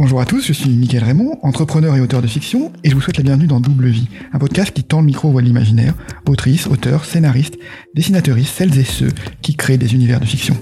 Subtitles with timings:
[0.00, 3.02] Bonjour à tous, je suis Mickaël Raymond, entrepreneur et auteur de fiction, et je vous
[3.02, 5.92] souhaite la bienvenue dans Double Vie, un podcast qui tend le micro à l'imaginaire,
[6.26, 7.58] autrices, auteurs, scénaristes,
[7.94, 9.10] dessinateuristes, celles et ceux
[9.42, 10.56] qui créent des univers de fiction.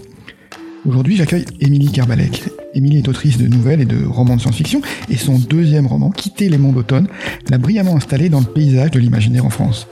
[0.87, 2.49] Aujourd'hui, j'accueille Émilie Kerbalek.
[2.75, 6.49] Émilie est autrice de nouvelles et de romans de science-fiction, et son deuxième roman, Quitter
[6.49, 7.07] les mondes d'automne,
[7.49, 9.87] l'a brillamment installée dans le paysage de l'imaginaire en France.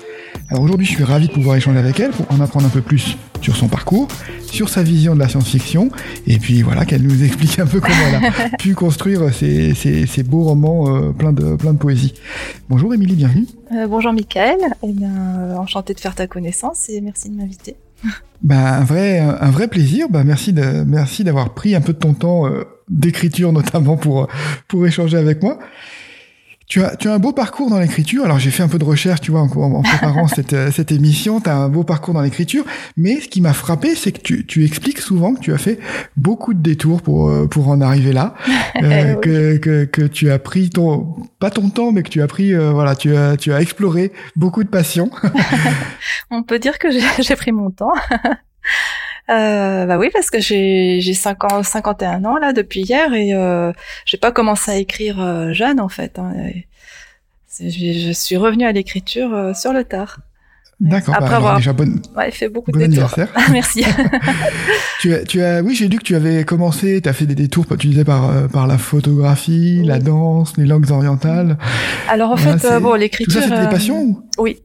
[0.49, 2.81] Alors aujourd'hui, je suis ravi de pouvoir échanger avec elle pour en apprendre un peu
[2.81, 4.07] plus sur son parcours,
[4.47, 5.91] sur sa vision de la science-fiction,
[6.29, 10.23] et puis voilà, qu'elle nous explique un peu comment elle a pu construire ces, ces,
[10.23, 12.15] beaux romans euh, pleins de, plein de poésie.
[12.69, 13.47] Bonjour Émilie, bienvenue.
[13.73, 17.77] Euh, bonjour Michael, eh bien, euh, enchanté de faire ta connaissance et merci de m'inviter.
[18.43, 20.09] Bah, un vrai, un vrai plaisir.
[20.11, 22.45] Bah, merci de, merci d'avoir pris un peu de ton temps
[22.87, 24.29] d'écriture notamment pour
[24.69, 25.59] pour échanger avec moi.
[26.69, 28.25] Tu as, tu as un beau parcours dans l'écriture.
[28.25, 30.91] Alors j'ai fait un peu de recherche, tu vois, en, en préparant cette, euh, cette
[30.91, 31.41] émission.
[31.41, 32.65] Tu as un beau parcours dans l'écriture.
[32.97, 35.79] Mais ce qui m'a frappé, c'est que tu, tu expliques souvent que tu as fait
[36.17, 38.35] beaucoup de détours pour, euh, pour en arriver là.
[38.83, 42.27] Euh, que, que, que, tu as pris ton, pas ton temps, mais que tu as
[42.27, 45.11] pris, voilà, tu as, tu as exploré beaucoup de passions.
[46.31, 47.95] On peut dire que j'ai pris mon temps.
[49.29, 53.73] Euh, bah oui, parce que j'ai j'ai 51 ans là depuis hier et euh,
[54.05, 56.19] j'ai pas commencé à écrire euh, jeune en fait.
[56.19, 56.33] Hein,
[57.61, 60.19] je, suis revenue à l'écriture euh, sur le tard.
[60.79, 61.15] D'accord.
[61.15, 62.03] Après bah, avoir déjà bonne...
[62.17, 63.33] ouais, fait beaucoup de bon anniversaire.
[63.51, 63.83] Merci.
[65.01, 67.35] tu as, tu as, oui, j'ai lu que tu avais commencé, tu as fait des
[67.35, 71.57] détours, tu disais par euh, par la photographie, la danse, les langues orientales.
[72.09, 73.33] Alors en fait, bon, l'écriture.
[73.33, 74.23] Tout ça, c'était des passions.
[74.37, 74.59] Oui,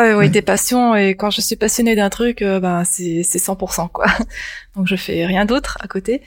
[0.00, 3.38] ah oui, des passions et quand je suis passionnée d'un truc, euh, ben c'est c'est
[3.38, 4.06] 100% quoi.
[4.76, 6.22] Donc je fais rien d'autre à côté.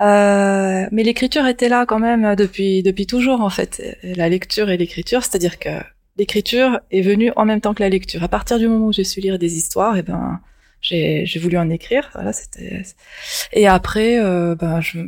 [0.00, 3.98] Euh, mais l'écriture était là quand même depuis depuis toujours en fait.
[4.02, 5.68] La lecture et l'écriture, c'est-à-dire que
[6.16, 8.22] l'écriture est venue en même temps que la lecture.
[8.24, 10.40] À partir du moment où j'ai su lire des histoires, et eh ben
[10.80, 12.08] j'ai j'ai voulu en écrire.
[12.14, 12.82] Voilà, c'était.
[13.52, 15.00] Et après, euh, ben je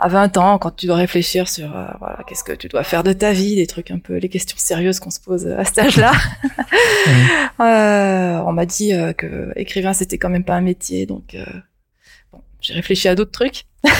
[0.00, 3.04] à 20 ans, quand tu dois réfléchir sur euh, voilà, qu'est-ce que tu dois faire
[3.04, 5.78] de ta vie, des trucs un peu les questions sérieuses qu'on se pose à cet
[5.78, 6.12] âge-là.
[7.60, 11.44] euh, on m'a dit euh, que écrivain c'était quand même pas un métier, donc euh,
[12.32, 13.66] bon, j'ai réfléchi à d'autres trucs.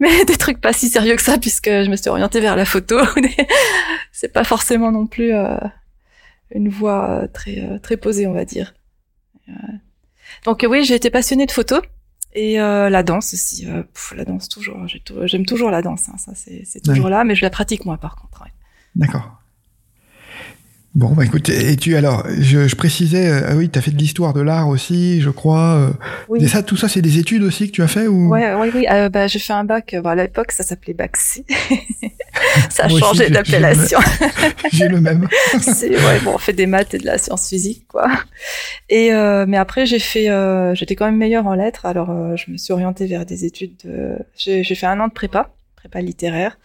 [0.00, 2.64] Mais des trucs pas si sérieux que ça puisque je me suis orientée vers la
[2.64, 2.98] photo.
[4.12, 5.32] c'est pas forcément non plus
[6.50, 8.74] une voie très très posée, on va dire.
[10.44, 11.80] Donc oui, j'ai été passionnée de photo.
[12.36, 13.82] Et euh, la danse aussi, euh,
[14.14, 14.86] la danse toujours.
[15.24, 18.14] J'aime toujours la danse, hein, ça c'est toujours là, mais je la pratique moi par
[18.14, 18.44] contre.
[18.94, 19.42] D'accord.
[20.96, 23.90] Bon, bah écoute, et tu alors, je, je précisais, euh, ah oui, tu as fait
[23.90, 25.74] de l'histoire de l'art aussi, je crois.
[25.74, 25.90] Euh,
[26.30, 26.42] oui.
[26.42, 28.30] Et ça, tout ça, c'est des études aussi que tu as fait ou?
[28.30, 28.86] Ouais, oui, oui.
[28.90, 29.94] Euh, bah, j'ai fait un bac.
[30.02, 31.44] Bon, à l'époque, ça s'appelait bac C.
[32.70, 33.98] ça a changé d'appellation.
[34.72, 35.28] J'ai le même.
[35.60, 38.08] c'est ouais, bon, on fait des maths et de la science physique, quoi.
[38.88, 42.50] Et euh, mais après, j'ai fait, euh, j'étais quand même meilleure en lettres, alors je
[42.50, 43.76] me suis orientée vers des études.
[43.84, 44.16] De...
[44.34, 46.56] J'ai fait un an de prépa, prépa littéraire.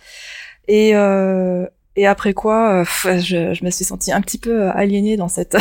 [0.70, 1.66] Et euh,
[1.96, 5.28] et après quoi, euh, je, je, me suis sentie un petit peu euh, aliénée dans
[5.28, 5.58] cette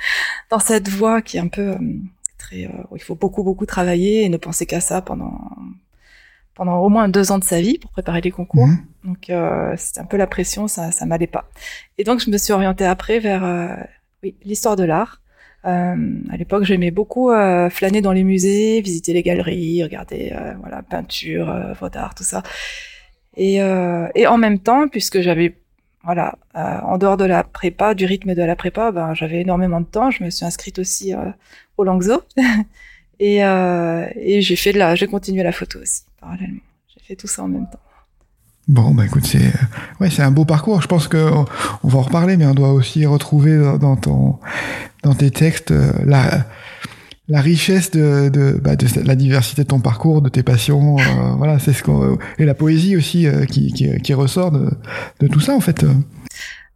[0.50, 1.78] dans cette voie qui est un peu euh,
[2.38, 5.38] très où il faut beaucoup beaucoup travailler et ne penser qu'à ça pendant
[6.54, 8.66] pendant au moins deux ans de sa vie pour préparer les concours.
[8.66, 8.84] Mhm.
[9.04, 9.32] Donc
[9.78, 11.48] c'était un peu la pression, ça ça m'allait pas.
[11.96, 13.78] Et donc je me suis orientée après vers
[14.22, 15.22] oui l'histoire de l'art.
[15.62, 15.96] À
[16.38, 17.30] l'époque, j'aimais beaucoup
[17.70, 22.42] flâner dans les musées, visiter les galeries, regarder voilà peinture, œuvres d'art, tout ça.
[23.38, 23.54] Et,
[24.14, 25.56] et en même temps, puisque j'avais
[26.04, 29.80] voilà, euh, en dehors de la prépa, du rythme de la prépa, ben, j'avais énormément
[29.80, 30.10] de temps.
[30.10, 31.30] Je me suis inscrite aussi euh,
[31.76, 32.22] au Langzo
[33.20, 36.60] et, euh, et j'ai fait de la, j'ai continué la photo aussi parallèlement.
[36.88, 37.80] J'ai fait tout ça en même temps.
[38.68, 39.52] Bon, bah écoute, c'est
[40.00, 40.80] ouais, c'est un beau parcours.
[40.80, 41.30] Je pense que
[41.82, 44.38] on va en reparler, mais on doit aussi retrouver dans ton
[45.02, 45.74] dans tes textes
[46.04, 46.46] la
[47.30, 51.34] la richesse de, de, bah, de, la diversité de ton parcours, de tes passions, euh,
[51.36, 54.68] voilà, c'est ce qu'on et la poésie aussi euh, qui, qui, qui, ressort de,
[55.20, 55.84] de, tout ça en fait.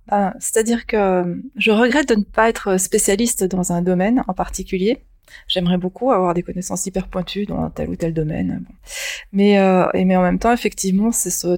[0.08, 5.02] Ben, C'est-à-dire que je regrette de ne pas être spécialiste dans un domaine en particulier.
[5.48, 8.64] J'aimerais beaucoup avoir des connaissances hyper pointues dans tel ou tel domaine.
[9.32, 11.10] Mais, euh, mais en même temps, effectivement,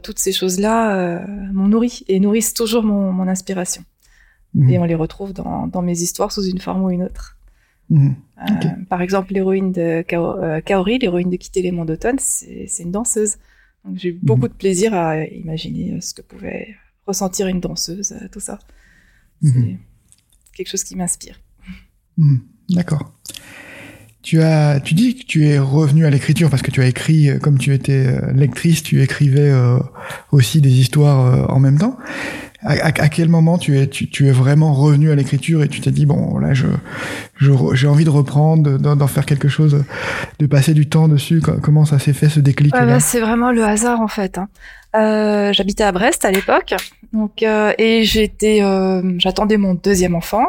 [0.03, 3.83] toutes ces choses-là euh, m'ont nourri et nourrissent toujours mon, mon inspiration.
[4.55, 4.71] Mmh.
[4.71, 7.37] Et on les retrouve dans, dans mes histoires sous une forme ou une autre.
[7.91, 8.17] Mhm.
[8.39, 12.91] Euh, par exemple, l'héroïne de euh, Kaori, l'héroïne de Quitter les mondes d'automne, c'est une
[12.91, 13.37] danseuse.
[13.85, 14.49] Donc j'ai eu beaucoup mhm.
[14.49, 16.75] de plaisir à imaginer euh, ce que pouvait
[17.07, 18.59] ressentir une danseuse, tout ça.
[19.43, 19.79] C'est mhm.
[20.55, 21.41] quelque chose qui m'inspire.
[22.71, 23.13] D'accord.
[24.23, 27.39] Tu as, tu dis que tu es revenu à l'écriture parce que tu as écrit,
[27.41, 29.53] comme tu étais lectrice, tu écrivais
[30.33, 31.97] aussi des histoires en même temps.
[32.67, 36.05] À, quel moment tu es, tu, es vraiment revenu à l'écriture et tu t'es dit
[36.05, 36.67] bon là je
[37.41, 39.85] j'ai envie de reprendre, d'en faire quelque chose,
[40.39, 41.41] de passer du temps dessus.
[41.63, 44.39] Comment ça s'est fait ce déclic bah, C'est vraiment le hasard en fait.
[44.39, 44.49] Hein.
[44.97, 46.75] Euh, j'habitais à Brest à l'époque,
[47.13, 50.47] donc euh, et j'étais, euh, j'attendais mon deuxième enfant,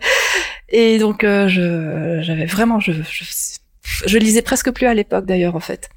[0.68, 3.24] et donc je, j'avais vraiment, je, je,
[4.06, 5.90] je, lisais presque plus à l'époque d'ailleurs en fait.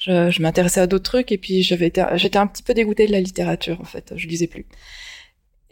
[0.00, 3.20] Je, je m'intéressais à d'autres trucs et puis j'étais un petit peu dégoûtée de la
[3.20, 4.12] littérature en fait.
[4.16, 4.66] Je lisais plus.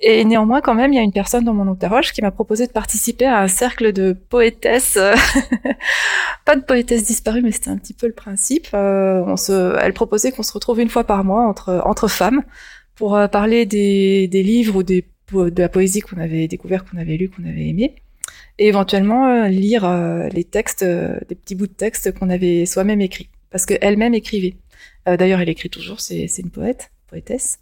[0.01, 2.67] Et néanmoins, quand même, il y a une personne dans mon entourage qui m'a proposé
[2.69, 4.99] de participer à un cercle de poétesses.
[6.45, 8.69] Pas de poétesses disparues, mais c'était un petit peu le principe.
[8.75, 9.37] Euh,
[9.81, 12.45] elle proposait qu'on se retrouve une fois par mois entre entre femmes
[12.95, 16.97] pour euh, parler des, des livres ou des de la poésie qu'on avait découvert, qu'on
[16.97, 17.97] avait lu, qu'on avait aimé,
[18.59, 19.87] et éventuellement euh, lire
[20.33, 24.57] les textes, des petits bouts de textes qu'on avait soi-même écrits, parce qu'elle-même écrivait.
[25.07, 26.01] D'ailleurs, elle écrit toujours.
[26.01, 27.61] C'est une poète, poétesse.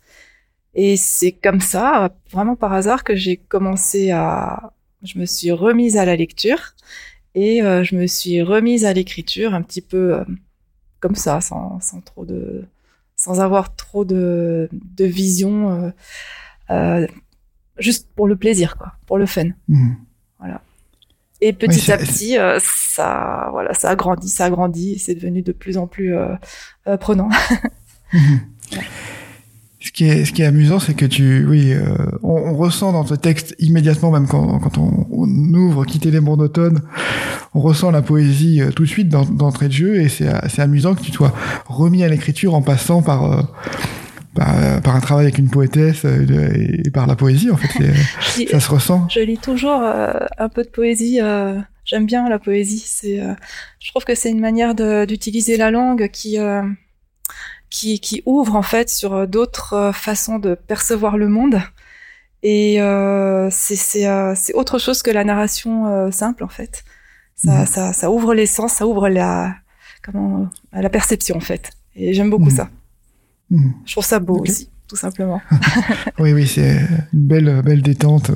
[0.75, 5.97] Et c'est comme ça, vraiment par hasard, que j'ai commencé à, je me suis remise
[5.97, 6.75] à la lecture
[7.35, 10.25] et euh, je me suis remise à l'écriture un petit peu euh,
[11.01, 12.65] comme ça, sans, sans, trop de,
[13.15, 15.93] sans avoir trop de, de vision,
[16.71, 17.07] euh,
[17.79, 19.49] juste pour le plaisir, quoi, pour le fun.
[19.69, 19.95] Mmh.
[20.39, 20.61] Voilà.
[21.41, 25.43] Et petit à petit, ça, voilà, ça a grandi, ça a grandi, et c'est devenu
[25.43, 26.15] de plus en plus
[27.01, 27.29] prenant.
[28.13, 28.19] Mmh.
[29.87, 31.95] Ce qui est, ce qui est amusant, c'est que tu, oui, euh,
[32.25, 35.07] on, ressent dans ce texte immédiatement, même quand, quand on,
[35.55, 36.81] ouvre Quitter les mondes d'automne,
[37.55, 41.03] on ressent la poésie euh, tout de suite d'entrée de jeu, et c'est amusant que
[41.03, 41.33] tu sois
[41.67, 43.47] remis à l'écriture en passant par,
[44.39, 47.51] euh, par, un travail avec une poétesse et, par la poésie.
[47.51, 49.09] En fait, ça se ressent.
[49.09, 51.21] Je lis toujours un peu de poésie.
[51.85, 52.85] J'aime bien la poésie.
[52.87, 53.21] C'est,
[53.81, 54.75] je trouve que c'est une manière
[55.07, 56.39] d'utiliser la langue qui
[57.71, 61.61] qui, qui ouvre en fait sur euh, d'autres euh, façons de percevoir le monde.
[62.43, 66.85] Et euh, c'est euh, autre chose que la narration simple en fait.
[67.35, 67.67] Ça, mhm.
[67.67, 69.57] ça, ça, ouvre les sens, ça ouvre la,
[70.03, 71.71] comment, la perception en fait.
[71.97, 72.57] Et j'aime beaucoup mhm.
[72.57, 72.71] ça.
[73.51, 73.75] Mhm.
[73.85, 75.41] Je trouve ça beau aussi, tout simplement.
[76.19, 76.81] oui, oui, c'est
[77.13, 78.31] une belle, belle détente.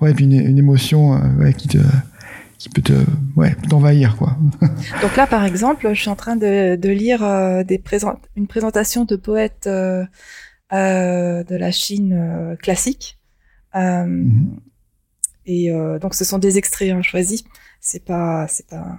[0.00, 1.78] Ouais, et puis une, une émotion ouais, qui te
[2.58, 2.92] qui peut te,
[3.36, 4.36] ouais, t'envahir, quoi.
[5.02, 8.48] Donc là, par exemple, je suis en train de, de lire euh, des présent une
[8.48, 10.04] présentation de poètes euh,
[10.72, 13.18] euh, de la Chine euh, classique.
[13.74, 14.58] Mm-hmm.
[15.46, 15.70] Et
[16.00, 17.44] donc, ce sont des extraits hein, choisis.
[17.80, 18.98] C'est pas, c'est pas,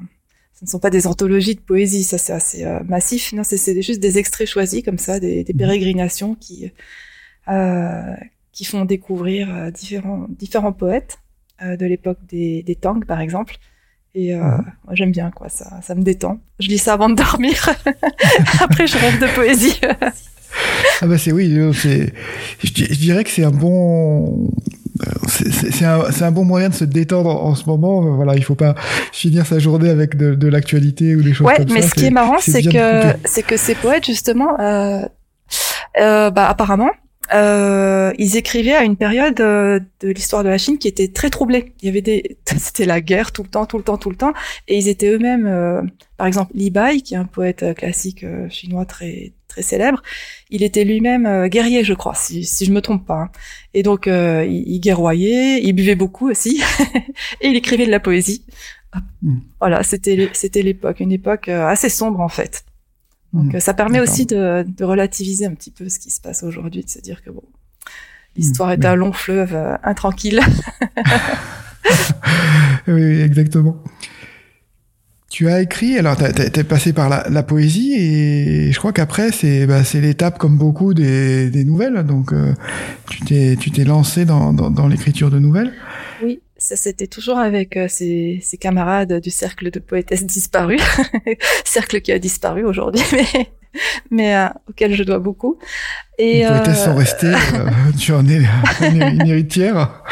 [0.59, 2.03] ce ne sont pas des anthologies de poésie.
[2.03, 3.31] Ça, c'est assez massif.
[3.33, 5.57] Non, c'est juste des extraits choisis comme ça, des, des mm-hmm.
[5.57, 6.71] pérégrinations qui
[8.51, 11.19] qui font découvrir différents différents poètes.
[11.61, 13.57] Euh, de l'époque des, des Tang, par exemple.
[14.15, 14.65] Et euh, mhm.
[14.85, 15.49] moi, j'aime bien, quoi.
[15.49, 16.39] Ça, ça me détend.
[16.59, 17.69] Je lis ça avant de dormir.
[18.61, 19.79] Après, je rêve de poésie.
[21.01, 22.13] ah bah c'est oui, c'est.
[22.63, 24.49] Je, dirais que c'est un bon.
[25.27, 28.01] C'est un, un, bon moyen de se détendre en, ce moment.
[28.15, 28.75] Voilà, il faut pas
[29.11, 31.61] finir sa journée avec de, de l'actualité ou des choses comme ça.
[31.61, 35.05] Ouais, mais ce qui est marrant, c'est que c'est que ces poètes justement, euh,
[35.99, 36.91] euh, bah apparemment,
[37.33, 41.29] euh, ils écrivaient à une période euh, de l'histoire de la Chine qui était très
[41.29, 41.73] troublée.
[41.81, 44.15] Il y avait des, c'était la guerre tout le temps, tout le temps, tout le
[44.15, 44.33] temps,
[44.67, 45.81] et ils étaient eux-mêmes, euh,
[46.17, 50.01] par exemple, Li Bai, qui est un poète classique chinois très très célèbre,
[50.49, 53.23] il était lui-même guerrier, je crois, si, si je me trompe pas.
[53.23, 53.31] Hein.
[53.73, 56.63] Et donc, il, il, guerroyait, il buvait beaucoup aussi,
[57.41, 58.45] et il écrivait de la poésie.
[59.21, 59.39] Hmm.
[59.59, 62.63] Voilà, c'était c'était l'époque, une époque assez sombre en fait.
[63.33, 63.59] Donc mmh.
[63.59, 66.89] ça permet aussi de, de, relativiser un petit peu ce qui se passe aujourd'hui, de
[66.89, 67.43] se dire que bon,
[68.35, 70.39] l'histoire est un long fleuve euh, intranquille.
[72.87, 73.83] oui, exactement.
[75.29, 79.31] Tu as écrit, alors tu es passé par la, la, poésie et je crois qu'après
[79.31, 82.03] c'est bah, l'étape comme beaucoup des, des nouvelles.
[82.03, 82.53] Donc euh,
[83.11, 85.71] tu t'es t'es lancé dans, dans, dans l'écriture de nouvelles.
[86.23, 90.81] Oui, ça c'était toujours avec euh, ses, ses, camarades du cercle de poétesses disparues,
[91.63, 93.49] cercle qui a disparu aujourd'hui, mais
[94.09, 95.59] mais euh, auquel je dois beaucoup.
[96.17, 97.33] Et Les poétesses sont euh, restées.
[97.99, 98.41] Tu en es
[98.81, 100.03] une héritière.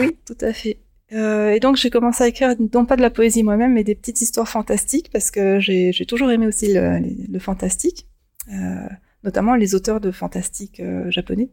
[0.00, 0.78] oui, tout à fait.
[1.12, 3.94] Euh, et donc j'ai commencé à écrire non pas de la poésie moi-même, mais des
[3.94, 7.00] petites histoires fantastiques parce que j'ai toujours aimé aussi le,
[7.30, 8.06] le fantastique,
[9.24, 11.48] notamment les auteurs de fantastique japonais.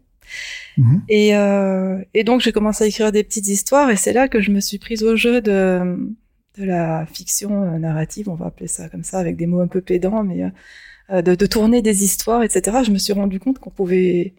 [0.78, 1.04] Mhm.
[1.10, 4.42] Et, euh, et, donc j'ai commencé à écrire des petites histoires et c'est là que
[4.42, 5.98] je me suis prise au jeu de,
[6.58, 9.68] de la fiction euh, narrative, on va appeler ça comme ça, avec des mots un
[9.68, 10.52] peu pédants, mais
[11.12, 12.78] euh, de, de, tourner des histoires, etc.
[12.86, 14.34] Je me suis rendu compte qu'on pouvait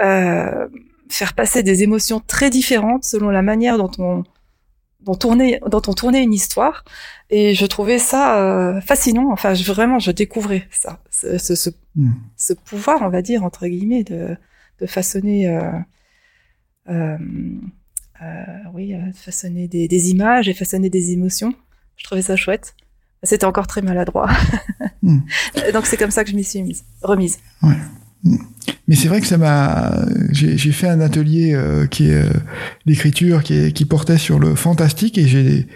[0.00, 0.68] euh,
[1.14, 4.24] faire passer des émotions très différentes selon la manière dont on
[5.00, 6.84] dont, tournait, dont on tournait une histoire
[7.28, 11.70] et je trouvais ça euh, fascinant enfin je, vraiment je découvrais ça ce, ce, ce,
[11.96, 12.12] hmm.
[12.36, 14.36] ce pouvoir on va dire entre guillemets de
[14.82, 15.58] de façonner,
[18.74, 21.54] oui, façonner des, des, images et façonner des émotions.
[21.96, 22.74] Je trouvais ça chouette.
[23.22, 24.28] C'était encore très maladroit.
[25.02, 25.20] Hmm.
[25.72, 27.38] Donc c'est comme ça que je m'y suis mise, remise.
[27.62, 27.76] Ouais.
[28.88, 30.06] Mais c'est vrai que ça m'a.
[30.30, 31.56] J'ai fait un atelier
[31.90, 32.24] qui est
[32.86, 35.66] d'écriture qui, qui portait sur le fantastique et j'ai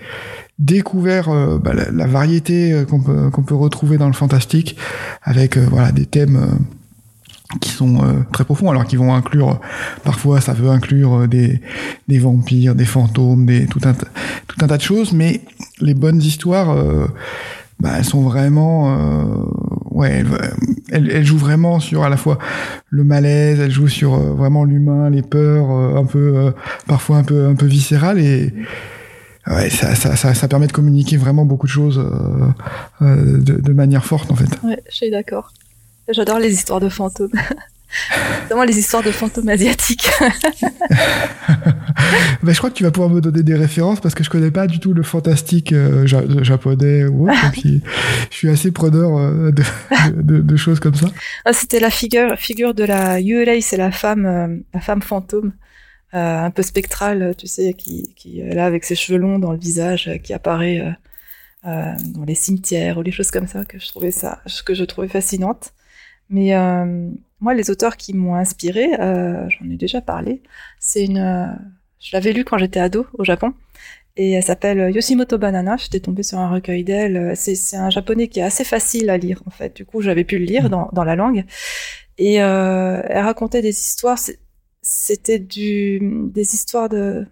[0.58, 4.76] découvert euh, bah, la, variété euh, qu'on peut, qu'on peut retrouver dans le fantastique
[5.22, 6.58] avec euh, voilà des thèmes
[7.60, 9.60] qui sont très profonds alors qui vont inclure
[10.02, 11.60] parfois ça veut inclure des,
[12.08, 15.42] des vampires des fantômes des tout un tout un tas de choses mais
[15.80, 16.76] les bonnes histoires
[17.78, 18.98] bah, elles sont vraiment
[19.92, 20.26] ouais elles,
[20.90, 22.38] elles, jouent vraiment sur à la fois
[22.90, 26.52] le malaise elles jouent sur vraiment l'humain les peurs un peu
[26.86, 28.52] parfois un peu un peu viscérales et
[29.48, 32.48] ouais, ça, ça, permet de communiquer vraiment beaucoup de choses euh,
[33.02, 34.48] euh, de, de, manière forte en fait.
[34.62, 35.52] Ouais, je suis d'accord.
[36.08, 37.32] J'adore les histoires de fantômes.
[38.42, 40.08] Notamment les histoires de fantômes asiatiques.
[42.42, 44.50] ben, je crois que tu vas pouvoir me donner des références parce que je connais
[44.50, 47.34] pas du tout le fantastique euh, japonais ou autre.
[47.54, 47.80] je
[48.30, 49.62] suis assez preneur euh, de,
[50.14, 51.08] de, de, choses comme ça.
[51.44, 55.52] Ah, C'était la figure, figure de la Yurei, c'est la femme, euh, la femme fantôme.
[56.12, 59.58] Un peu spectrale, tu sais, qui, qui est là avec ses cheveux longs dans le
[59.58, 60.96] visage, qui apparaît
[61.62, 65.08] dans les cimetières ou les choses comme ça, que je trouvais ça, que je trouvais
[65.08, 65.74] fascinante.
[66.30, 66.54] Mais
[67.40, 70.42] moi, les auteurs qui m'ont inspiré, j'en ai déjà parlé.
[70.80, 71.58] C'est une,
[72.00, 73.52] je l'avais lu quand j'étais ado au Japon,
[74.16, 75.76] et elle s'appelle Yoshimoto Banana.
[75.76, 77.36] J'étais tombée sur un recueil d'elle.
[77.36, 79.76] C'est un japonais qui est assez facile à lire en fait.
[79.76, 80.68] Du coup, j'avais pu le lire mmh.
[80.68, 81.44] dans, dans la langue.
[82.18, 84.18] Et euh, elle racontait des histoires
[84.86, 85.98] c'était du
[86.32, 87.26] des histoires de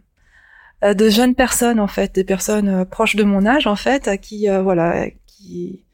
[0.82, 4.08] euh, de jeunes personnes en fait, des personnes euh, proches de mon âge en fait,
[4.08, 5.84] à qui euh, voilà, qui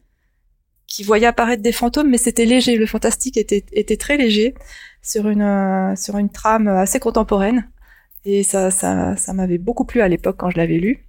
[0.91, 2.77] qui voyaient apparaître des fantômes, mais c'était léger.
[2.77, 4.55] Le fantastique était était très léger
[5.01, 7.71] sur une sur une trame assez contemporaine,
[8.27, 11.07] et ça ça ça m'avait beaucoup plu à l'époque quand je l'avais lu.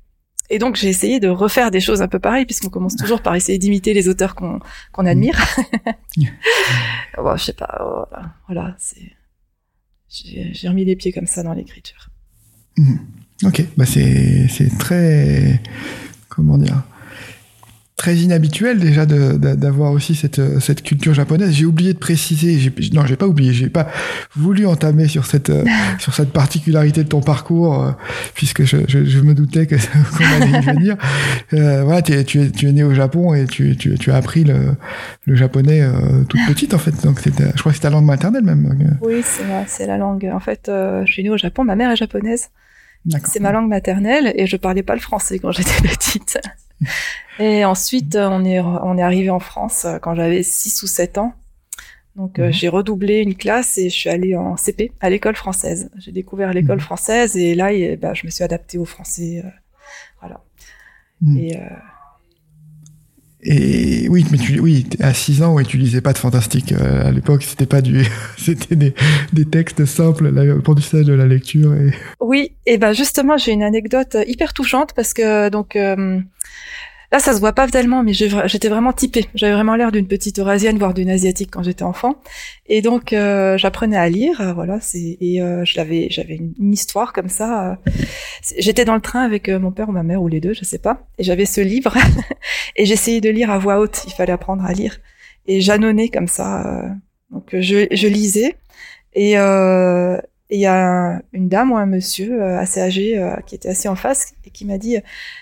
[0.49, 3.35] Et donc j'ai essayé de refaire des choses un peu pareilles, puisqu'on commence toujours par
[3.35, 4.59] essayer d'imiter les auteurs qu'on
[4.93, 5.37] qu'on admire.
[7.17, 9.11] bon, je sais pas, voilà, voilà c'est
[10.09, 12.09] j'ai remis les pieds comme ça dans l'écriture.
[12.77, 12.99] Mhm.
[13.45, 15.59] Ok, bah c'est très
[16.29, 16.83] comment dire
[18.01, 21.51] très inhabituel déjà d'avoir aussi cette, cette culture japonaise.
[21.51, 23.87] J'ai oublié de préciser, non, j'ai pas oublié, j'ai pas
[24.35, 25.51] voulu entamer sur cette
[25.99, 27.91] sur cette particularité de ton parcours, euh,
[28.33, 29.75] puisque je, je, je, me doutais que
[30.17, 30.97] qu'on allait y venir.
[31.53, 34.11] Euh, voilà, tu es, tu es tu es né au Japon et tu tu, tu
[34.11, 34.75] as appris le,
[35.27, 37.03] le japonais euh, toute petite en fait.
[37.03, 38.97] Donc je crois que c'est ta langue maternelle même.
[39.01, 39.21] Oui,
[39.67, 40.27] c'est la langue.
[40.33, 42.49] En fait, euh, je suis née au Japon, ma mère est japonaise.
[43.25, 46.39] C'est ma langue maternelle et je parlais pas le français quand j'étais petite.
[47.39, 51.17] Et ensuite, on est, on est arrivé en France euh, quand j'avais 6 ou 7
[51.17, 51.33] ans.
[52.17, 52.53] Donc euh, mhm.
[52.53, 55.89] j'ai redoublé une classe et je suis allée en CP à l'école française.
[55.97, 56.81] J'ai découvert l'école mhm.
[56.81, 59.41] française et là, bah, je me suis adaptée au français.
[59.45, 59.49] Euh,
[60.19, 60.43] voilà.
[61.21, 61.37] Mhm.
[61.37, 61.57] Et,
[63.43, 66.73] et oui, mais tu, oui, à 6 ans, ouais, tu lisais pas de fantastique.
[66.73, 68.05] à l'époque, c'était pas du,
[68.37, 68.93] c'était des,
[69.33, 71.73] des, textes simples, l'apprentissage de la lecture.
[71.73, 71.91] Et...
[72.19, 75.75] Oui, et ben justement, j'ai une anecdote hyper touchante parce que donc
[77.11, 79.25] Là, ça se voit pas tellement, mais j'étais vraiment typée.
[79.35, 82.15] J'avais vraiment l'air d'une petite eurasienne, voire d'une asiatique quand j'étais enfant.
[82.67, 84.39] Et donc, euh, j'apprenais à lire.
[84.39, 87.77] Euh, voilà, et euh, je l'avais, j'avais une, histoire comme ça.
[88.57, 90.77] j'étais dans le train avec mon père ou ma mère ou les deux, je sais
[90.77, 91.05] pas.
[91.17, 91.97] Et j'avais ce livre
[92.77, 94.03] et j'essayais de lire à voix haute.
[94.07, 94.97] Il fallait apprendre à lire.
[95.47, 96.95] Et j'annonnais comme ça.
[97.29, 98.55] donc, je, je lisais.
[99.15, 103.97] Et il y a une dame ou un monsieur assez âgé qui était assis en
[103.97, 104.97] face et qui m'a dit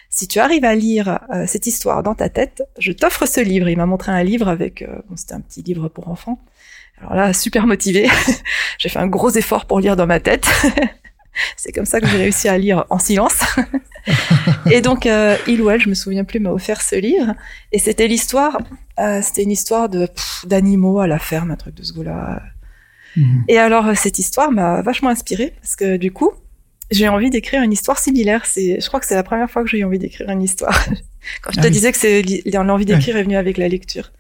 [0.10, 3.70] si tu arrives à lire euh, cette histoire dans ta tête, je t'offre ce livre.
[3.70, 6.39] Il m'a montré un livre avec, euh, bon, c'était un petit livre pour enfants.
[7.00, 8.10] Alors là, super motivé.
[8.78, 10.48] j'ai fait un gros effort pour lire dans ma tête.
[11.56, 13.39] C'est comme ça que j'ai réussi à lire en silence.
[14.72, 17.34] et donc, euh, il ou elle, je me souviens plus, m'a offert ce livre.
[17.72, 18.58] Et c'était l'histoire,
[19.00, 20.10] euh, c'était une histoire de
[20.46, 22.42] d'animaux à la ferme, un truc de ce goût-là.
[23.16, 23.46] Mhm.
[23.48, 26.32] Et alors, cette histoire m'a vachement inspirée parce que du coup,
[26.91, 28.46] j'ai envie d'écrire une histoire similaire.
[28.46, 30.77] C'est, je crois que c'est la première fois que j'ai eu envie d'écrire une histoire.
[31.41, 34.12] Quand je te ah disais que c'est l'envie d'écrire est venue avec la lecture.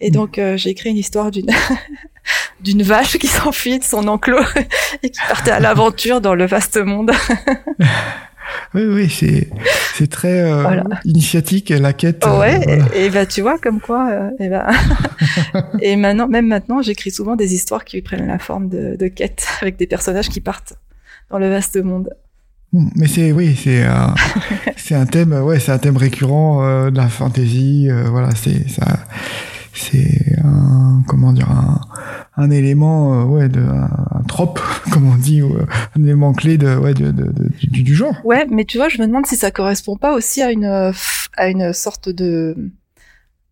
[0.00, 1.50] Et donc euh, j'ai écrit une histoire d'une
[2.60, 4.44] d'une vache qui s'enfuit de son enclos
[5.02, 7.12] et qui partait à l'aventure dans le vaste monde.
[8.74, 9.48] oui, oui, c'est
[9.96, 12.26] c'est très euh, initiatique la quête.
[12.26, 12.60] Euh, ouais,
[12.94, 14.10] et, bah tu vois comme quoi.
[14.10, 14.68] Euh, et, bah
[15.80, 19.46] et maintenant, même maintenant, j'écris souvent des histoires qui prennent la forme de, de quêtes
[19.62, 20.74] avec des personnages qui partent
[21.30, 22.10] dans le vaste monde.
[22.72, 24.14] Hmm, mais c'est oui, c'est un,
[24.76, 27.88] c'est un thème, ouais, c'est un thème récurrent euh, de la fantasy.
[27.88, 28.98] Euh, voilà, c'est ça,
[29.72, 31.80] c'est un comment dire un,
[32.36, 34.60] un élément, ouais, de, un, trope,
[34.92, 35.42] comme on dit,
[35.96, 37.32] un élément clé de, ouais, de, de,
[37.70, 38.16] du, du, genre.
[38.24, 40.92] Ouais, mais tu vois, je me demande si ça correspond pas aussi à une,
[41.36, 42.72] à une sorte de,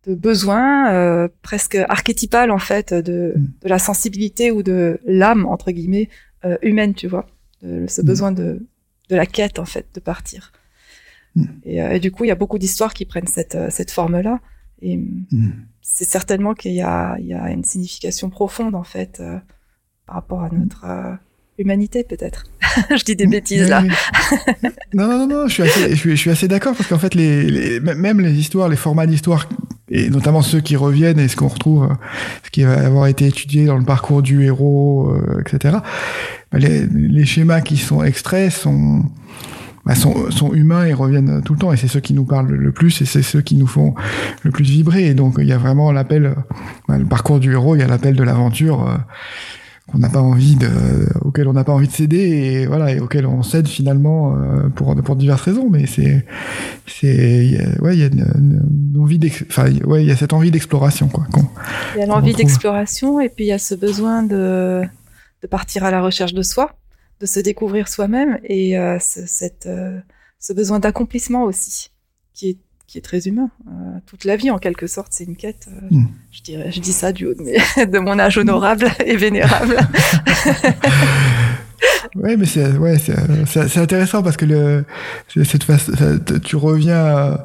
[0.05, 3.47] de besoin euh, presque archétypal en fait de, mm.
[3.63, 6.09] de la sensibilité ou de l'âme entre guillemets
[6.45, 7.27] euh, humaine, tu vois,
[7.65, 8.05] de, ce mm.
[8.05, 8.65] besoin de,
[9.09, 10.51] de la quête en fait de partir.
[11.35, 11.45] Mm.
[11.63, 14.39] Et, euh, et, du coup, il y a beaucoup d'histoires qui prennent cette, cette forme-là.
[14.81, 14.99] Et
[15.81, 19.23] c'est certainement qu'il y a, il y a une signification profonde en fait
[20.05, 21.17] par rapport à notre
[21.57, 22.45] humanité peut-être.
[22.95, 23.81] je dis des bêtises là.
[24.93, 27.79] non, non, non, je suis assez, je suis, assez d'accord parce qu'en fait, les, les,
[27.79, 29.47] même les histoires, les formats d'histoire,
[29.89, 31.89] et notamment ceux qui reviennent et ce qu'on retrouve,
[32.43, 35.77] ce qui va avoir été étudié dans le parcours du héros, euh, etc.
[36.55, 39.03] Les, les, schémas qui sont extraits sont,
[39.85, 42.51] bah, sont, sont, humains et reviennent tout le temps et c'est ceux qui nous parlent
[42.51, 43.93] le plus et c'est ceux qui nous font
[44.43, 46.35] le plus vibrer et donc il y a vraiment l'appel
[46.87, 48.95] bah, le parcours du héros il y a l'appel de l'aventure euh,
[49.91, 50.69] qu'on n'a pas envie de,
[51.21, 54.69] auquel on n'a pas envie de céder et voilà et auquel on cède finalement euh,
[54.69, 55.69] pour pour diverses raisons.
[55.69, 56.25] Mais c'est
[56.87, 59.19] c'est ouais il y a une, envie
[59.49, 61.27] enfin ouais il y a cette envie d'exploration quoi.
[61.95, 64.81] Il y a l'envie d'exploration et puis il y a ce besoin de
[65.45, 66.75] de partir à la recherche de soi,
[67.19, 69.99] de se découvrir soi-même et euh, ce, cette euh,
[70.39, 71.91] ce besoin d'accomplissement aussi
[72.33, 73.51] qui est qui est très humain.
[73.67, 75.67] Euh, toute la vie, en quelque sorte, c'est une quête.
[75.91, 76.05] Hmm.
[76.31, 79.77] Je dirais, je dis ça du haut de, de mon âge honorable et vénérable.
[82.15, 84.85] Oui, mais c'est ouais, c'est intéressant parce que le
[85.27, 85.65] cette
[86.43, 87.37] tu reviens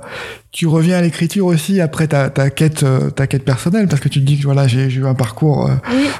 [0.52, 2.84] tu reviens à l'écriture aussi après ta, ta quête
[3.16, 5.74] ta quête personnelle parce que tu te dis que voilà j'ai eu un parcours euh,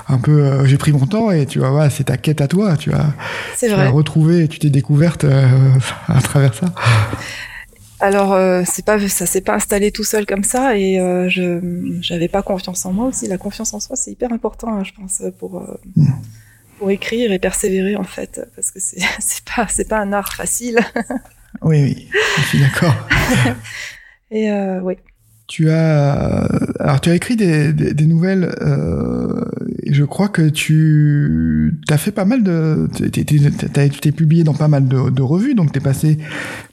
[0.09, 2.77] un peu j'ai pris mon temps et tu vois voilà, c'est ta quête à toi
[2.77, 3.15] tu as
[3.59, 3.87] tu vrai.
[3.87, 5.25] as retrouvé tu t'es découverte
[6.09, 6.67] à travers ça
[8.01, 11.61] alors euh, c'est pas ça s'est pas installé tout seul comme ça et euh, je
[12.01, 13.29] j'avais pas confiance en moi aussi.
[13.29, 15.79] La confiance en soi c'est hyper important, hein, je pense, pour euh,
[16.81, 20.33] pour écrire et persévérer en fait, parce que c'est c'est pas c'est pas un art
[20.33, 20.79] facile.
[21.63, 22.09] oui oui,
[22.39, 22.95] je suis d'accord.
[24.31, 24.51] et
[24.83, 24.95] oui.
[25.47, 28.55] Tu as alors tu as écrit des, des, des nouvelles.
[28.63, 29.45] Euh,
[29.87, 32.89] je crois que tu as fait pas mal de.
[33.13, 36.19] Tu été publié dans pas mal de, de revues, donc tu es passé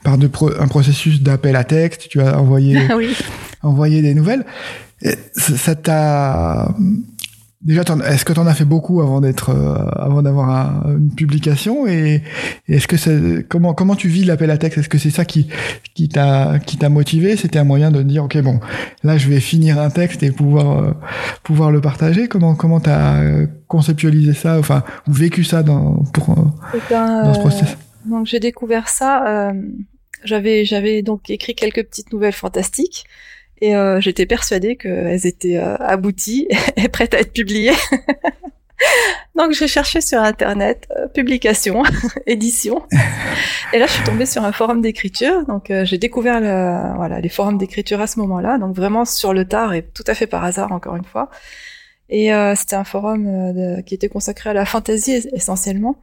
[0.04, 2.08] par de un processus d'appel à texte.
[2.08, 3.14] Tu as envoyé oui.
[3.62, 4.46] envoyé des nouvelles.
[5.34, 6.74] ça t'a
[7.60, 11.88] Déjà, est-ce que tu en as fait beaucoup avant d'être, euh, avant d'avoir une publication
[11.88, 12.22] et,
[12.68, 14.78] est-ce que c'est comment comment tu vis l'appel à texte?
[14.78, 15.48] Est-ce que c'est ça qui
[15.94, 17.36] qui t'a qui t'a motivé?
[17.36, 18.60] C'était un moyen de dire ok bon
[19.02, 20.92] là je vais finir un texte et pouvoir euh,
[21.42, 22.28] pouvoir le partager.
[22.28, 24.56] Comment comment t'as conceptualisé ça?
[24.56, 26.36] Enfin ou vécu ça dans pour
[26.74, 27.76] eh ben, dans ce process?
[28.06, 29.52] Donc j'ai découvert ça.
[30.22, 33.04] j'avais j'avais donc écrit quelques petites nouvelles fantastiques
[33.60, 37.72] et euh, j'étais persuadée qu'elles étaient euh, abouties et prêtes à être publiées.
[39.34, 41.82] Donc j'ai cherché sur internet euh, publication,
[42.26, 42.82] édition,
[43.72, 45.44] et là je suis tombée sur un forum d'écriture.
[45.46, 49.32] Donc euh, j'ai découvert le, voilà les forums d'écriture à ce moment-là, donc vraiment sur
[49.32, 51.28] le tard et tout à fait par hasard encore une fois.
[52.10, 55.96] Et c'était un forum qui était consacré à la fantaisie essentiellement.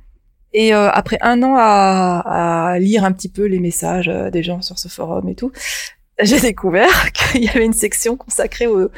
[0.54, 4.78] Et après un an à, à, lire un petit peu les messages des gens sur
[4.78, 5.52] ce forum et tout,
[6.22, 8.90] j'ai découvert qu'il y avait une section consacrée au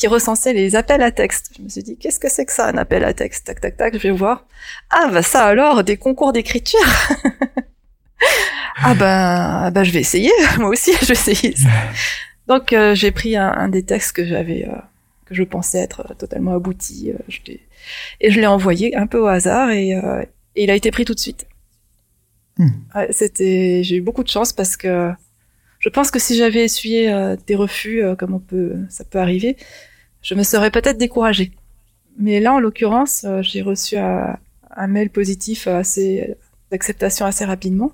[0.00, 1.52] qui recensait les appels à texte.
[1.58, 3.44] Je me suis dit, qu'est-ce que c'est que ça, un appel à texte?
[3.44, 4.46] Tac, tac, tac, je vais voir.
[4.88, 6.80] Ah, bah ça alors, des concours d'écriture
[8.82, 11.54] Ah ben, bah je vais essayer, moi aussi, je vais essayer.
[12.48, 14.74] Donc euh, j'ai pris un, des textes que j'avais, euh,
[15.26, 17.52] que je pensais être totalement abouti, euh,
[18.20, 21.14] et je l'ai envoyé un peu au hasard, et, et, il a été pris tout
[21.14, 21.46] de suite.
[22.56, 22.70] Hmm.
[23.10, 25.12] C'était, j'ai eu beaucoup de chance parce que
[25.80, 29.18] je pense que si j'avais essuyé euh, des refus, euh, comme on peut, ça peut
[29.18, 29.56] arriver,
[30.22, 31.52] je me serais peut-être découragée.
[32.18, 34.36] Mais là, en l'occurrence, euh, j'ai reçu un,
[34.88, 36.36] mail positif assez
[36.70, 37.92] d'acceptation assez rapidement.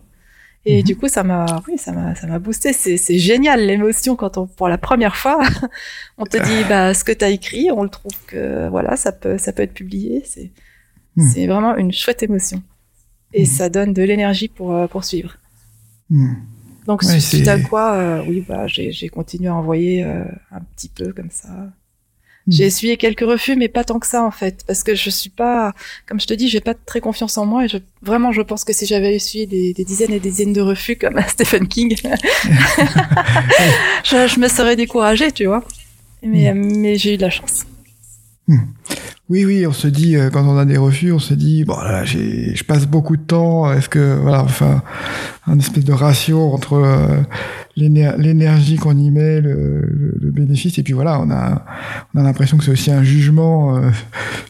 [0.64, 0.82] Et mhm.
[0.82, 2.72] du coup, ça m'a, oui, ça m'a, ça m'a boosté.
[2.72, 5.40] C'est, génial l'émotion quand on, pour la première fois,
[6.18, 9.38] on te dit, bah, ce que t'as écrit, on le trouve que, voilà, ça peut,
[9.38, 10.22] ça peut être publié.
[10.26, 10.50] C'est,
[11.32, 12.62] c'est vraiment une chouette émotion.
[13.32, 13.46] Et mhm.
[13.46, 15.38] ça donne de l'énergie pour poursuivre.
[16.86, 21.12] Donc suite à quoi, euh, oui, bah j'ai continué à envoyer euh, un petit peu
[21.12, 21.48] comme ça.
[21.48, 21.72] Hmm.
[22.48, 25.30] J'ai essuyé quelques refus, mais pas tant que ça en fait, parce que je suis
[25.30, 25.74] pas,
[26.06, 28.62] comme je te dis, j'ai pas très confiance en moi et je, vraiment, je pense
[28.64, 31.96] que si j'avais essuyé des, des, dizaines et des dizaines de refus comme Stephen King,
[34.04, 35.64] je, je, me serais découragée, tu vois.
[36.22, 36.78] Mais, hmm.
[36.78, 37.66] mais j'ai eu de la chance.
[38.48, 38.58] Hmm.
[39.28, 41.76] Oui, oui, on se dit euh, quand on a des refus, on se dit bon
[41.78, 43.72] là, je passe beaucoup de temps.
[43.72, 44.82] Est-ce que voilà, enfin,
[45.48, 47.22] un espèce de ratio entre euh,
[47.76, 51.64] l'énergie qu'on y met, le, le, bénéfice, et puis voilà, on a
[52.14, 53.90] on a l'impression que c'est aussi un jugement euh,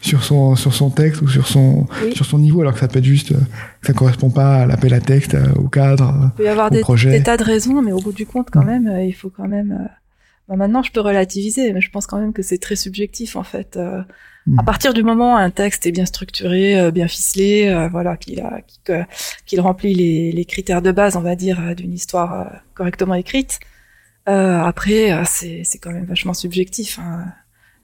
[0.03, 2.99] sur son sur son texte ou sur son sur son niveau, alors que ça peut
[2.99, 6.49] être juste que ça correspond pas à l'appel à texte, au cadre, il peut y
[6.49, 8.67] avoir des, des, tas de raisons, mais au bout du compte, quand mm.
[8.67, 9.89] même, il faut quand même.
[10.49, 13.43] Bah, maintenant, je peux relativiser, mais je pense quand même que c'est très subjectif en
[13.43, 13.79] fait.
[14.59, 18.17] À partir du moment où un texte est bien structuré, euh, bien ficelé, euh, voilà,
[18.17, 18.61] qu'il a,
[19.45, 23.59] qu'il remplit les, les, critères de base, on va dire, euh, d'une histoire correctement écrite.
[24.27, 27.25] après, c'est, c'est quand même vachement subjectif, hein,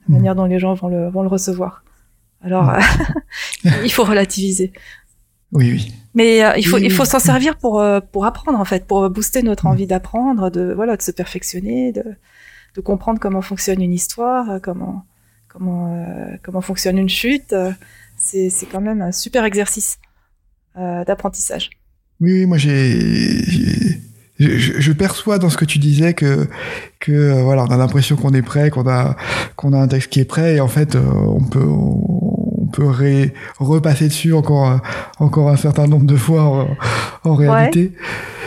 [0.07, 1.83] la manière dont les gens vont le, vont le recevoir.
[2.41, 2.73] Alors,
[3.83, 4.71] il faut relativiser.
[5.55, 5.93] Oui, oui.
[6.15, 9.67] Mais il faut, il faut s'en servir pour, pour apprendre en fait, pour booster notre
[9.67, 12.03] envie d'apprendre, de voilà, de se perfectionner, de,
[12.75, 15.05] de comprendre comment fonctionne une histoire, comment
[15.53, 17.71] comment euh, comment fonctionne une chute, euh,
[18.17, 19.99] c'est c'est quand même un super exercice
[20.77, 21.69] euh, d'apprentissage.
[22.19, 23.43] Oui, oui, moi j'ai
[24.39, 26.47] je, je, perçois dans ce que tu disais que
[26.99, 29.15] que voilà on a l'impression qu'on est prêt qu'on a
[29.55, 32.12] qu'on a un texte qui est prêt et en fait on peut on,
[32.73, 34.79] peut ré, repasser dessus encore
[35.19, 36.67] encore un certain nombre de fois en,
[37.23, 37.93] en réalité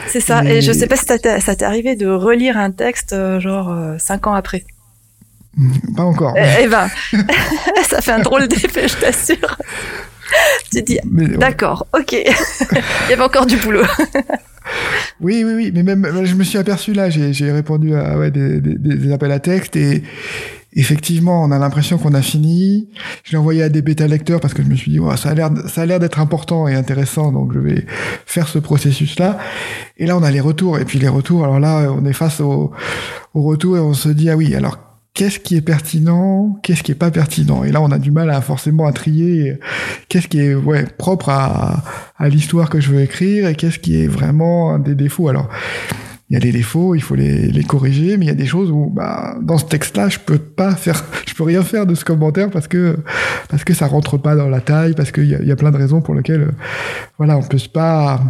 [0.09, 0.61] c'est ça et...
[0.61, 4.65] je sais pas si ça t'est arrivé de relire un texte genre cinq ans après
[5.97, 6.35] pas encore.
[6.37, 6.89] Eh, eh ben,
[7.89, 9.59] ça fait un drôle d'effet, je t'assure.
[10.71, 13.85] tu dis, d'accord, ok, il y avait encore du boulot.
[15.21, 18.61] oui, oui, oui, mais même, je me suis aperçu là, j'ai répondu à ouais, des,
[18.61, 20.03] des, des, appels à texte et
[20.77, 22.89] effectivement, on a l'impression qu'on a fini.
[23.25, 25.31] Je l'ai envoyé à des bêta lecteurs parce que je me suis dit, oh, ça
[25.31, 27.87] a l'air, ça a l'air d'être important et intéressant, donc je vais
[28.27, 29.39] faire ce processus-là.
[29.97, 32.41] Et là, on a les retours, et puis les retours, alors là, on est face
[32.41, 32.73] au,
[33.35, 34.79] au retour et on se dit, ah oui, alors
[35.15, 37.65] qu'est-ce qui est pertinent, qu'est-ce qui est pas pertinent?
[37.65, 39.59] Et là, on a du mal à forcément à trier
[40.11, 41.83] qu'est-ce qui est ouais, propre à,
[42.19, 45.29] à l'histoire que je veux écrire et qu'est-ce qui est vraiment des défauts.
[45.29, 45.49] Alors,
[46.29, 48.71] il y a des défauts, il faut les, corriger, mais il y a des choses
[48.71, 52.05] où, bah, dans ce texte-là, je peux pas faire, je peux rien faire de ce
[52.05, 52.99] commentaire parce que
[53.49, 55.71] parce que ça rentre pas dans la taille, parce qu'il y a, y a plein
[55.71, 56.53] de raisons pour lesquelles,
[57.19, 58.21] voilà, on peut pas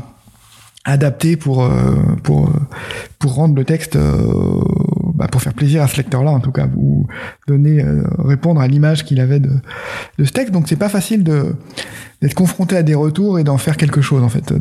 [0.85, 2.52] adapter pour euh, pour
[3.18, 4.61] pour rendre le texte euh,
[5.16, 7.07] bah, pour faire plaisir à ce lecteur-là en tout cas ou
[7.48, 9.50] donner euh, répondre à l'image qu'il avait de
[10.18, 11.57] de ce texte donc c'est pas facile de
[12.20, 14.52] d'être confronté à des retours et d'en faire quelque chose en fait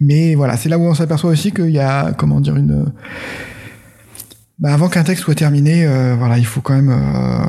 [0.00, 2.92] mais voilà c'est là où on s'aperçoit aussi qu'il y a comment dire une
[4.60, 5.84] bah avant qu'un texte soit terminé,
[6.16, 6.96] voilà, il faut quand même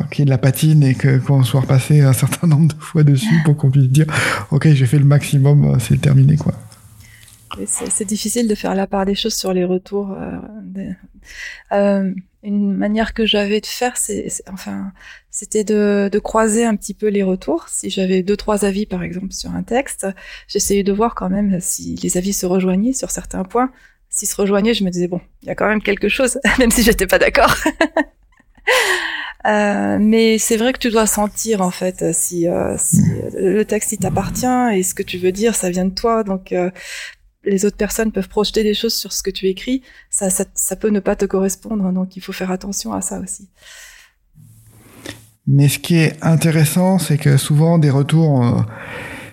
[0.10, 2.82] qu'il y ait de la patine et que qu'on soit repassé un certain nombre de
[2.82, 4.08] fois dessus pour qu'on puisse dire,
[4.50, 6.56] ok, j'ai fait le maximum, c'est terminé, quoi.
[7.66, 10.12] C'est difficile de faire la part des choses sur les retours.
[10.12, 10.90] Euh,
[11.72, 12.14] euh,
[12.44, 14.92] une manière que j'avais de faire, c'est enfin,
[15.32, 17.68] c'était de, de, croiser un petit peu les retours.
[17.70, 20.06] Si j'avais deux trois avis par exemple sur un texte,
[20.48, 23.72] j'essayais de voir quand même si les avis se rejoignaient sur certains points.
[24.10, 26.72] S'ils se rejoignaient, je me disais bon, il y a quand même quelque chose, même
[26.72, 27.56] si j'étais pas d'accord.
[29.46, 33.30] Euh, mais c'est vrai que tu dois sentir en fait si, euh, si mm.
[33.36, 36.24] le texte il t'appartient et ce que tu veux dire ça vient de toi.
[36.24, 36.72] Donc euh,
[37.46, 40.30] les autres personnes peuvent projeter des choses sur ce que tu écris, ça,
[40.76, 43.50] peut ne pas te correspondre, donc il faut faire attention à ça aussi.
[45.48, 48.62] Mais ce qui est intéressant, c'est que souvent des retours, euh,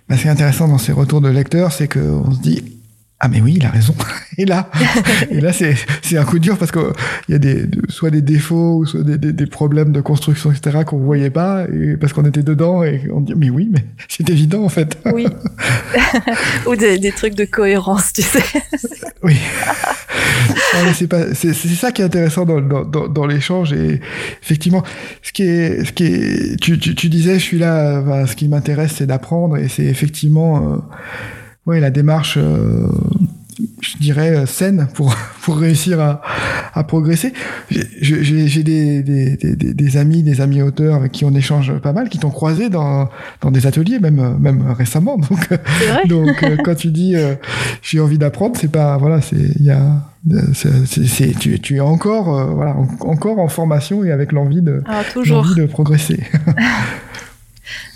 [0.08, 2.81] bah, ce qui est intéressant dans ces retours de lecteurs, c'est qu'on se dit
[3.24, 3.94] ah mais oui, il a raison.
[4.38, 4.70] Et là,
[5.30, 6.94] et là c'est c'est un coup dur parce que
[7.28, 10.84] il y a des soit des défauts ou soit des, des, problèmes de construction etc
[10.86, 14.30] qu'on voyait pas et parce qu'on était dedans et on dit mais oui mais c'est
[14.30, 14.96] évident en fait.
[15.12, 15.26] Oui.
[16.66, 18.42] ou des, des trucs de cohérence tu sais.
[19.22, 19.36] oui.
[20.94, 24.00] c'est pas c'est c'est ça qui est intéressant dans dans dans, l'échange et
[24.42, 24.82] effectivement
[25.20, 28.48] ce qui est ce qui est tu tu, tu disais je suis là ce qui
[28.48, 30.76] m'intéresse c'est d'apprendre et c'est effectivement euh,
[31.66, 32.86] ouais, la démarche, euh,
[33.80, 36.22] je dirais, euh, saine pour, pour réussir à,
[36.74, 37.32] à progresser.
[37.70, 42.08] J'ai des, des, des, des, amis, des amis auteurs avec qui on échange pas mal,
[42.08, 43.08] qui t'ont croisé dans,
[43.40, 45.18] dans des ateliers, même, même récemment.
[45.28, 45.48] Donc,
[46.08, 47.14] donc euh, quand tu dis
[47.82, 50.02] j'ai envie d'apprendre, c'est pas, voilà, c'est, il y a,
[50.54, 55.54] c'est, tu, tu es encore, voilà, encore en formation et avec l'envie de, ah, l'envie
[55.54, 56.20] de progresser.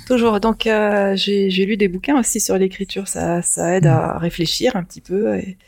[0.07, 0.39] Toujours.
[0.39, 3.09] Donc, euh, j'ai lu des bouquins aussi sur l'écriture.
[3.09, 5.37] Ça, ça aide à réfléchir un petit peu.
[5.37, 5.59] Et,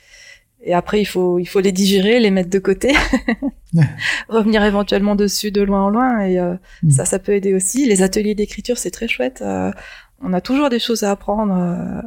[0.63, 2.95] et, après, il faut, il faut les digérer, les mettre de côté,
[4.29, 6.21] revenir éventuellement dessus de loin en loin.
[6.21, 6.91] Et euh, mm.
[6.91, 7.85] ça, ça peut aider aussi.
[7.87, 9.43] Les ateliers d'écriture, c'est très chouette.
[9.43, 9.73] Euh,
[10.21, 12.01] on a toujours des choses à apprendre euh,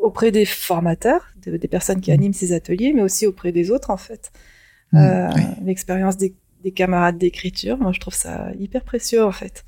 [0.00, 2.14] auprès des formateurs, des personnes qui mm.
[2.14, 4.32] animent ces ateliers, mais aussi auprès des autres, en fait.
[4.92, 5.28] Mm.
[5.64, 6.34] L'expérience des,
[6.64, 9.66] des camarades d'écriture, moi, je trouve ça hyper précieux, en fait.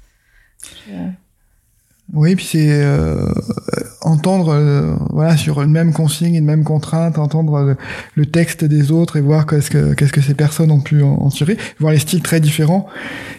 [2.12, 3.26] Oui, puis c'est euh,
[4.02, 7.76] entendre euh, voilà sur une même consigne, une même contrainte, entendre
[8.14, 11.28] le, texte des autres et voir qu'est-ce que qu'est-ce que ces personnes ont pu en,
[11.30, 12.86] tirer, voir les styles très différents.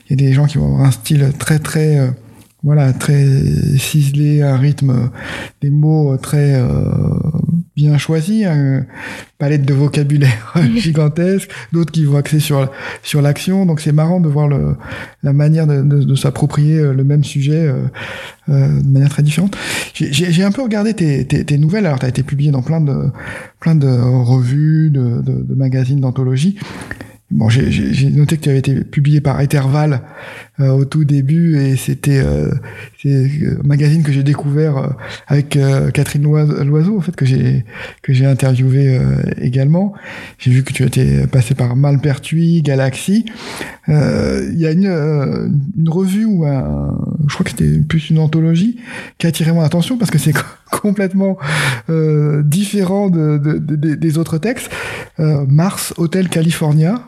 [0.09, 2.07] Il y a des gens qui vont avoir un style très très euh,
[2.65, 3.25] voilà très
[3.77, 5.11] ciselé, un rythme,
[5.61, 6.61] des mots très
[7.75, 8.85] bien choisi, une
[9.37, 12.71] palette de vocabulaire gigantesque, d'autres qui vont axer sur
[13.03, 13.65] sur l'action.
[13.65, 14.75] Donc c'est marrant de voir le,
[15.23, 17.83] la manière de, de, de s'approprier euh, le même sujet euh,
[18.49, 19.57] euh, de manière très différente.
[19.93, 21.85] J'ai un peu regardé tes, tes, tes nouvelles.
[21.85, 23.11] Alors tu as été publié dans plein de
[23.59, 26.57] plein de revues, de, de, de magazines, d'anthologies.
[27.31, 30.01] Bon, j'ai noté que tu avais été publié par Interval
[30.59, 32.49] euh, au tout début et c'était euh,
[33.05, 34.87] un magazine que j'ai découvert euh,
[35.27, 37.65] avec euh, Catherine Loiseau en fait que j'ai
[38.01, 38.99] que j'ai interviewé
[39.41, 39.93] également.
[40.37, 43.25] J'ai vu que tu étais passé par Malpertuis, Galaxy.
[43.87, 44.85] Il y a une,
[45.77, 46.95] une revue ou un,
[47.27, 48.77] je crois que c'était plus une anthologie
[49.17, 50.33] qui a attiré mon attention parce que c'est
[50.71, 51.37] complètement
[51.89, 54.69] euh, différent de, de, de, des autres textes.
[55.19, 57.01] Euh, Mars Hotel California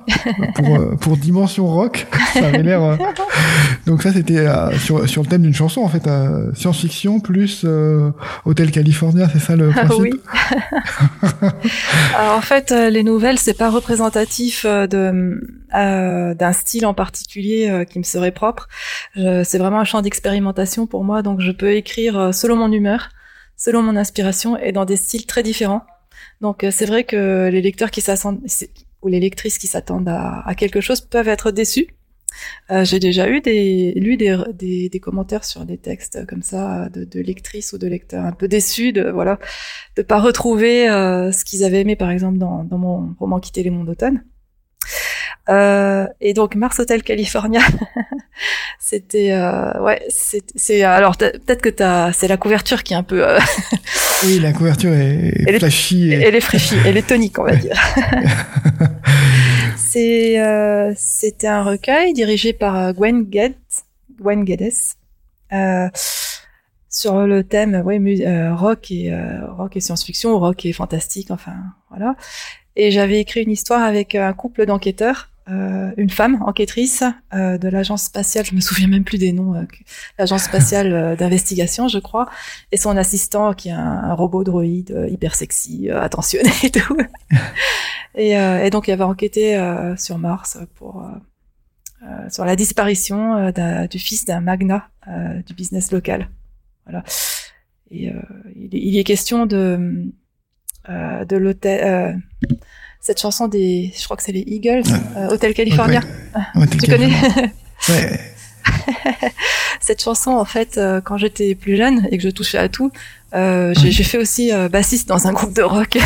[0.56, 2.08] pour, euh, pour Dimension Rock.
[2.34, 2.98] Ça avait l'air.
[3.38, 4.46] Euh, donc ça c'était
[4.80, 6.10] sur, sur le thème d'une chanson en fait,
[6.56, 7.66] science-fiction plus
[8.46, 10.00] Hotel California, c'est ça le principe.
[10.00, 10.12] oui.
[12.18, 15.42] Alors, en fait, les nouvelles c'est pas représentatif de
[15.74, 18.68] d'un style en particulier qui me serait propre.
[19.16, 23.10] c'est vraiment un champ d'expérimentation pour moi, donc je peux écrire selon mon humeur
[23.58, 25.82] selon mon inspiration et dans des styles très différents.
[26.40, 28.40] Donc euh, c'est vrai que les lecteurs qui s'attendent
[29.02, 31.88] ou les lectrices qui s'attendent à, quelque chose peuvent être déçus.
[32.72, 37.20] Euh, j'ai déjà eu des, lu des, des, commentaires sur des textes comme ça de,
[37.20, 39.40] lectrices ou de lecteurs un peu déçus de voilà
[39.96, 43.64] de pas retrouver euh, ce qu'ils avaient aimé par exemple dans, dans mon roman Quitter
[43.64, 44.24] les monts d'automne.
[45.50, 47.62] Euh, et donc Mars Hotel California,
[48.80, 53.26] c'était euh, ouais, c'est alors peut-être que t'as c'est la couverture qui est un peu
[53.26, 53.40] euh,
[54.26, 57.56] oui la couverture est elle flashy est, elle est fraîchie, elle est tonique on va
[57.56, 57.76] dire.
[59.78, 63.56] c'est euh, c'était un recueil dirigé par Gwen Guedes,
[64.20, 64.74] Gwen Guedes
[66.90, 68.02] sur le thème ouais
[68.52, 69.18] rock et
[69.58, 71.54] rock et science-fiction, rock et fantastique enfin
[71.90, 72.18] voilà.
[72.76, 77.70] Et j'avais écrit une histoire avec un couple d'enquêteurs euh, une femme enquêtrice euh, de
[77.70, 79.64] l'agence spatiale, je me souviens même plus des noms, euh,
[80.20, 82.30] l'agence spatiale d'investigation, je crois,
[82.74, 86.98] et son assistant qui est un, robot droïde hyper sexy, attentionné et tout.
[88.16, 89.58] et, donc il avait enquêté
[89.98, 91.06] sur Mars pour
[92.30, 93.52] sur la disparition
[93.90, 94.90] du fils d'un magnat
[95.46, 96.30] du business local.
[96.86, 97.04] Voilà.
[97.92, 98.12] Et
[98.56, 100.12] il, il, est question de
[100.90, 102.22] de l'hôtel
[103.08, 104.84] cette chanson des, je crois que c'est les Eagles,
[105.16, 106.02] euh, Hotel California.
[106.78, 107.06] tu connais
[107.90, 108.20] ouais.
[109.80, 112.92] Cette chanson, en fait, euh, quand j'étais plus jeune et que je touchais à tout,
[113.34, 115.98] euh, j'ai fait aussi bassiste dans un groupe de rock.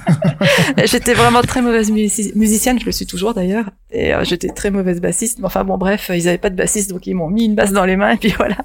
[0.84, 5.38] j'étais vraiment très mauvaise musicienne, je le suis toujours d'ailleurs, et j'étais très mauvaise bassiste.
[5.38, 7.72] Mais enfin bon, bref, ils avaient pas de bassiste, donc ils m'ont mis une basse
[7.72, 8.56] dans les mains et puis voilà.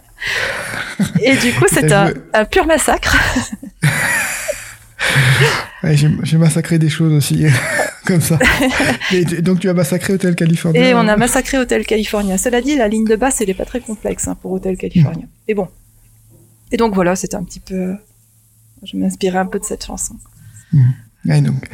[1.21, 3.15] Et du coup, c'est un, un pur massacre.
[5.84, 7.46] Ouais, j'ai massacré des choses aussi,
[8.06, 8.39] comme ça.
[9.12, 10.89] Et donc tu as massacré Hotel California.
[10.89, 12.38] Et on a massacré Hotel California.
[12.38, 15.26] Cela dit, la ligne de basse, elle est pas très complexe hein, pour Hotel California.
[15.26, 15.50] Mm.
[15.50, 15.67] Et bon.
[16.72, 17.96] Et donc voilà, c'était un petit peu.
[18.84, 20.15] Je m'inspirais un peu de cette chanson.
[20.72, 21.41] Mm.
[21.41, 21.69] donc.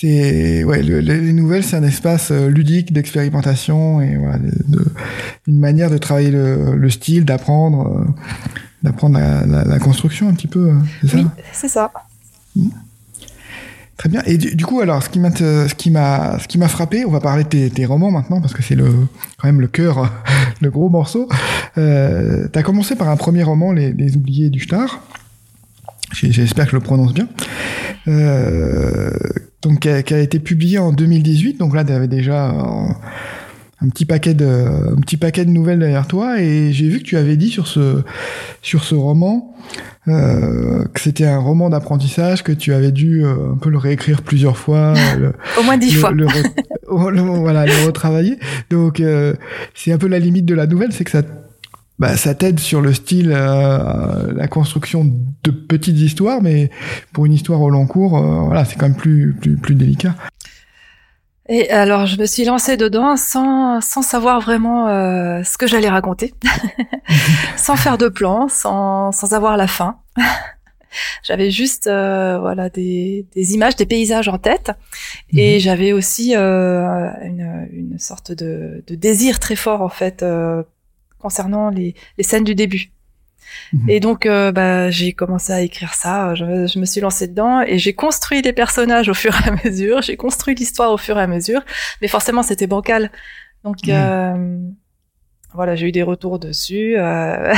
[0.00, 4.84] C'est ouais, les nouvelles, c'est un espace euh, ludique d'expérimentation et voilà, de,
[5.48, 8.04] une manière de travailler le, le style, d'apprendre, euh,
[8.84, 10.68] d'apprendre la, la, la, construction un petit peu.
[10.68, 11.16] Euh, c'est ça?
[11.16, 11.92] Oui, c'est ça.
[13.98, 14.22] Très bien.
[14.26, 17.68] Et du, coup, alors, ce qui m'a, ce qui m'a, frappé, on va parler de
[17.68, 18.88] tes, romans maintenant parce que c'est le,
[19.38, 20.12] quand même le cœur,
[20.60, 21.28] le gros morceau.
[21.78, 25.00] Euh, T'as commencé par un premier roman, Les, les Oubliés du Star.
[26.12, 27.28] J'espère que je le prononce bien.
[28.06, 29.10] Euh,
[29.62, 31.58] donc, qui a, qui a, été publié en 2018.
[31.58, 32.54] Donc là, tu avais déjà
[33.80, 37.04] un petit paquet de un petit paquet de nouvelles derrière toi et j'ai vu que
[37.04, 38.02] tu avais dit sur ce
[38.60, 39.54] sur ce roman
[40.08, 44.22] euh, que c'était un roman d'apprentissage que tu avais dû euh, un peu le réécrire
[44.22, 44.94] plusieurs fois
[45.58, 46.26] au moins dix fois le,
[46.88, 48.38] voilà le retravailler
[48.70, 49.34] donc euh,
[49.74, 51.22] c'est un peu la limite de la nouvelle c'est que ça
[52.00, 55.04] bah, ça t'aide sur le style, euh, la construction
[55.42, 56.70] de petites histoires, mais
[57.12, 60.14] pour une histoire au long cours, voilà, c'est quand même plus, plus, plus délicat.
[61.50, 65.88] Et alors, je me suis lancée dedans sans, sans savoir vraiment euh, ce que j'allais
[65.88, 66.34] raconter,
[67.56, 69.98] sans faire de plan, sans, sans avoir la fin.
[71.22, 74.72] j'avais juste euh, voilà des, des, images, des paysages en tête,
[75.32, 75.60] et mhm.
[75.60, 80.62] j'avais aussi euh, une, une, sorte de, de, désir très fort en fait euh,
[81.18, 82.90] concernant les, les, scènes du début.
[83.72, 83.90] Mhm.
[83.90, 86.34] Et donc, euh, bah, j'ai commencé à écrire ça.
[86.34, 89.52] Je, je me suis lancée dedans et j'ai construit des personnages au fur et à
[89.64, 90.02] mesure.
[90.02, 91.62] J'ai construit l'histoire au fur et à mesure.
[92.02, 93.10] Mais forcément, c'était bancal.
[93.64, 94.58] Donc, euh,
[95.54, 96.96] voilà, j'ai eu des retours dessus.
[96.98, 97.52] Euh,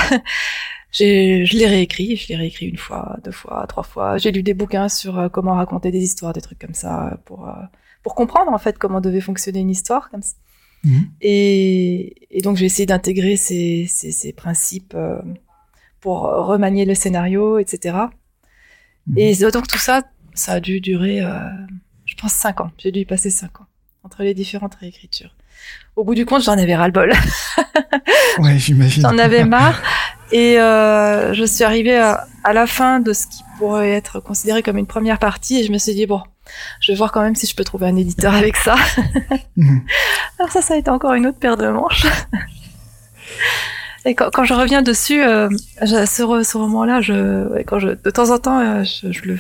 [0.93, 2.17] je l'ai réécrit.
[2.17, 4.19] Je l'ai réécrit une fois, deux fois, trois fois.
[4.19, 7.49] J'ai lu des bouquins sur euh, comment raconter des histoires, des trucs comme ça, pour
[7.49, 7.53] euh,
[8.03, 10.35] pour comprendre en fait comment devait fonctionner une histoire comme ça.
[10.85, 11.11] Mhm.
[11.21, 14.97] Et, et, donc, j'ai essayé d'intégrer ces, ces, ces principes
[16.01, 17.97] pour remanier le scénario, etc.
[19.07, 19.19] Mhm.
[19.19, 20.03] Et donc tout ça,
[20.35, 21.39] ça a dû durer, euh,
[22.07, 22.71] je pense, cinq ans.
[22.79, 23.67] J'ai dû y passer cinq ans
[24.03, 25.35] entre les différentes réécritures.
[25.97, 27.13] Au bout du compte, j'en avais ras-le-bol.
[28.39, 29.03] ouais, j'imagine.
[29.03, 29.83] J'en avais marre.
[30.33, 34.79] Et euh, je suis arrivée à, la fin de ce qui pourrait être considéré comme
[34.79, 36.23] une première partie et je me suis dit, bon,
[36.81, 38.77] je vais voir quand même si je peux trouver un éditeur avec ça.
[39.57, 39.85] Mhm.
[40.39, 42.07] Alors ça, ça a été encore une autre paire de manches.
[44.07, 45.49] Et quand, quand, je reviens dessus, euh,
[45.85, 49.39] ce, ce roman-là, je, quand je, de temps en temps, euh, je, je, le,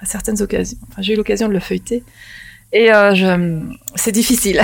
[0.00, 2.02] à certaines occasions, enfin, j'ai eu l'occasion de le feuilleter,
[2.72, 3.60] et euh, je,
[3.94, 4.60] c'est difficile.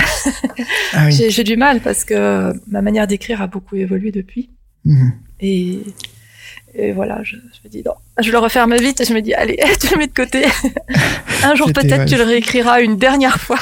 [0.93, 1.13] Ah oui.
[1.31, 4.51] j'ai, du mal parce que ma manière d'écrire a beaucoup évolué depuis.
[4.85, 5.11] Mmh.
[5.41, 5.81] Et,
[6.75, 9.33] et, voilà, je, je, me dis non, je le referme vite et je me dis
[9.33, 10.45] allez, tu le mets de côté.
[11.45, 13.61] Un jour peut-être tu le réécriras une dernière fois.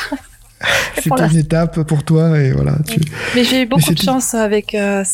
[1.03, 2.79] c'est une étape pour toi et voilà.
[2.87, 3.01] Tu...
[3.35, 5.05] Mais j'ai eu beaucoup de chance avec, euh,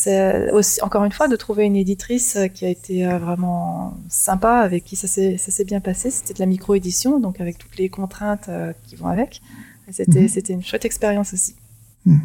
[0.51, 4.59] aussi, encore une fois, de trouver une éditrice euh, qui a été euh, vraiment sympa,
[4.59, 6.11] avec qui ça s'est bien passé.
[6.11, 8.49] C'était de la micro-édition, donc avec toutes les contraintes
[8.87, 9.41] qui vont avec.
[9.91, 10.59] C'était mhm.
[10.59, 11.55] une chouette expérience aussi.
[12.05, 12.21] Mhm.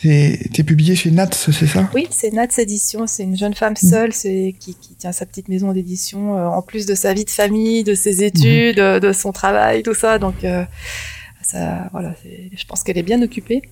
[0.00, 1.88] T'es publié chez Nats, c'est ça?
[1.94, 3.06] Oui, c'est Nats Édition.
[3.06, 3.88] C'est une jeune femme mhm.
[3.90, 7.84] seule qui, qui, tient sa petite maison d'édition, en plus de sa vie de famille,
[7.84, 10.18] de ses études, de son travail, tout ça.
[10.18, 10.44] Donc,
[11.92, 12.14] voilà,
[12.52, 13.62] je pense qu'elle est bien occupée.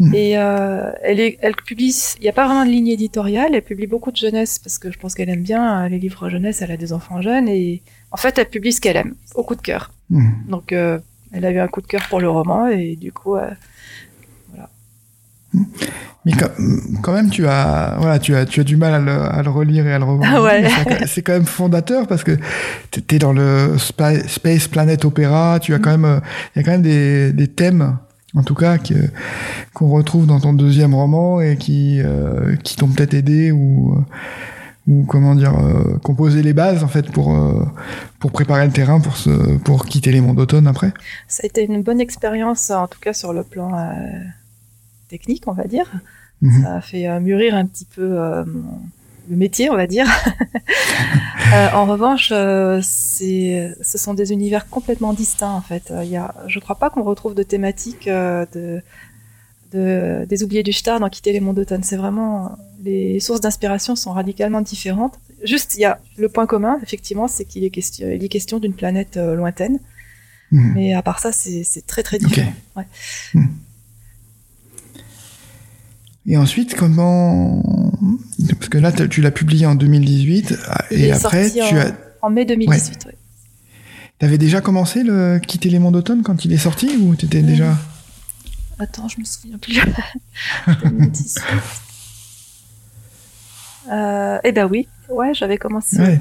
[0.00, 0.14] Hmm.
[0.14, 3.62] Et euh, elle, est, elle publie, il n'y a pas vraiment de ligne éditoriale, elle
[3.62, 6.62] publie beaucoup de jeunesse parce que je pense qu'elle aime bien euh, les livres jeunesse,
[6.62, 9.54] elle a des enfants jeunes et en fait elle publie ce qu'elle aime, au coup
[9.54, 9.92] de cœur.
[10.08, 10.30] Hmm.
[10.48, 10.98] Donc euh,
[11.32, 13.36] elle a eu un coup de cœur pour le roman et du coup.
[16.26, 16.32] Mais
[17.02, 19.50] quand, même, tu as, voilà, tu as, tu as du mal à le, à le
[19.50, 20.42] relire et à le revoir.
[20.42, 20.68] Ouais.
[21.06, 22.36] C'est quand même fondateur parce que
[22.90, 25.58] tu es dans le Space Planet Opera.
[25.60, 26.20] Tu as quand même,
[26.54, 27.96] il y a quand même des, des thèmes,
[28.34, 28.76] en tout cas,
[29.72, 34.04] qu'on retrouve dans ton deuxième roman et qui, euh, qui t'ont peut-être aidé ou,
[34.86, 37.64] ou comment dire, euh, composer les bases en fait pour euh,
[38.18, 40.92] pour préparer le terrain pour se, pour quitter les mondes d'automne après.
[41.28, 43.70] Ça a été une bonne expérience, en tout cas sur le plan
[45.10, 45.90] technique, on va dire.
[46.40, 46.62] Mhm.
[46.62, 48.44] Ça a fait euh, mûrir un petit peu euh,
[49.28, 50.06] le métier, on va dire.
[51.52, 55.92] Euh, en revanche, ce sont des univers complètement distincts en fait.
[56.04, 58.80] Il y a, je crois pas qu'on retrouve de thématiques de,
[59.72, 61.82] de, des oubliés du Star dans Quitter les mondes d'automne.
[61.82, 65.18] C'est vraiment les sources d'inspiration sont radicalement différentes.
[65.42, 68.60] Juste, il y a le point commun, effectivement, c'est qu'il est question, il est question
[68.60, 69.80] d'une planète lointaine.
[70.52, 70.72] Mhm.
[70.76, 72.52] Mais à part ça, c'est, très très différent.
[72.76, 72.86] Ouais.
[73.34, 73.48] Mhm.
[76.26, 77.62] Et ensuite, comment
[78.48, 80.54] Parce que là, tu l'as publié en 2018
[80.90, 83.06] et après, tu en, as en mai 2018.
[83.06, 83.16] Ouais.
[84.18, 87.24] Tu avais déjà commencé le quitter les mondes d'automne quand il est sorti ou tu
[87.26, 87.76] étais déjà
[88.78, 89.78] Attends, je me souviens plus.
[90.84, 91.38] 2018.
[93.92, 95.98] euh, eh ben oui, ouais, j'avais commencé.
[95.98, 96.20] Ouais.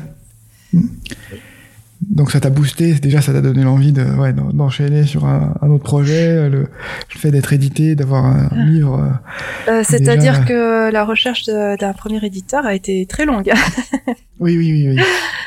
[2.02, 5.70] Donc ça t'a boosté, déjà ça t'a donné l'envie de ouais, d'enchaîner sur un, un,
[5.70, 6.68] autre projet, le, le
[7.10, 8.56] fait d'être édité, d'avoir un ah.
[8.56, 9.20] livre.
[9.68, 13.52] Euh, euh C'est-à-dire que la recherche d'un premier éditeur a été très longue.
[14.40, 15.04] oui, oui, oui, oui.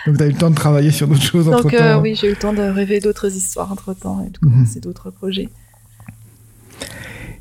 [0.07, 1.69] Donc t'as eu le temps de travailler sur d'autres choses entre temps.
[1.71, 4.39] Donc euh, oui, j'ai eu le temps de rêver d'autres histoires entre temps et de
[4.39, 5.49] commencer d'autres projets.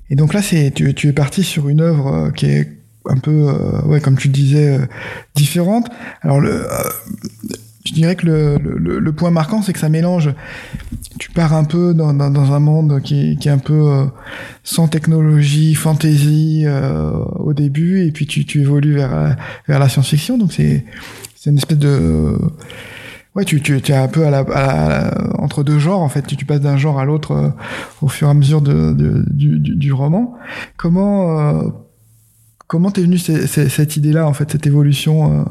[0.10, 3.18] Et donc là, c'est tu, tu es parti sur une œuvre euh, qui est un
[3.18, 4.80] peu, euh, ouais, comme tu le disais,
[5.36, 5.90] différente.
[6.22, 6.66] Alors le
[7.86, 10.34] je dirais que le, le, le point marquant, c'est que ça mélange.
[11.20, 14.06] Tu pars un peu dans, dans, dans un monde qui, qui, est un peu euh,
[14.64, 19.36] sans technologie, fantasy euh, au début, et puis tu, tu évolues vers,
[19.68, 20.38] vers la science-fiction.
[20.38, 20.86] Donc c'est
[21.36, 22.38] c'est une espèce de
[23.36, 26.22] ouais, tu, tu, tu es un peu à la, à entre deux genres en fait.
[26.22, 27.50] Tu, tu passes d'un genre à l'autre euh,
[28.02, 30.36] au fur et à mesure de, de du, du, du, roman.
[30.78, 31.64] Comment
[32.68, 35.46] comment t'es venu cette idée-là en fait, cette évolution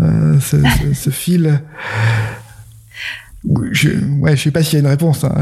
[0.00, 0.56] euh, ce,
[0.94, 1.60] ce, fil
[3.72, 3.90] je,
[4.20, 5.24] ouais, je sais pas s'il y a une réponse.
[5.24, 5.34] Hein.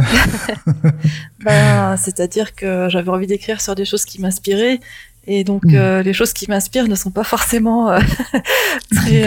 [1.44, 4.80] ben, C'est-à-dire que j'avais envie d'écrire sur des choses qui m'inspiraient.
[5.26, 5.74] Et donc, hmm.
[5.74, 7.98] euh, les choses qui m'inspirent ne sont pas forcément euh,
[8.94, 9.24] très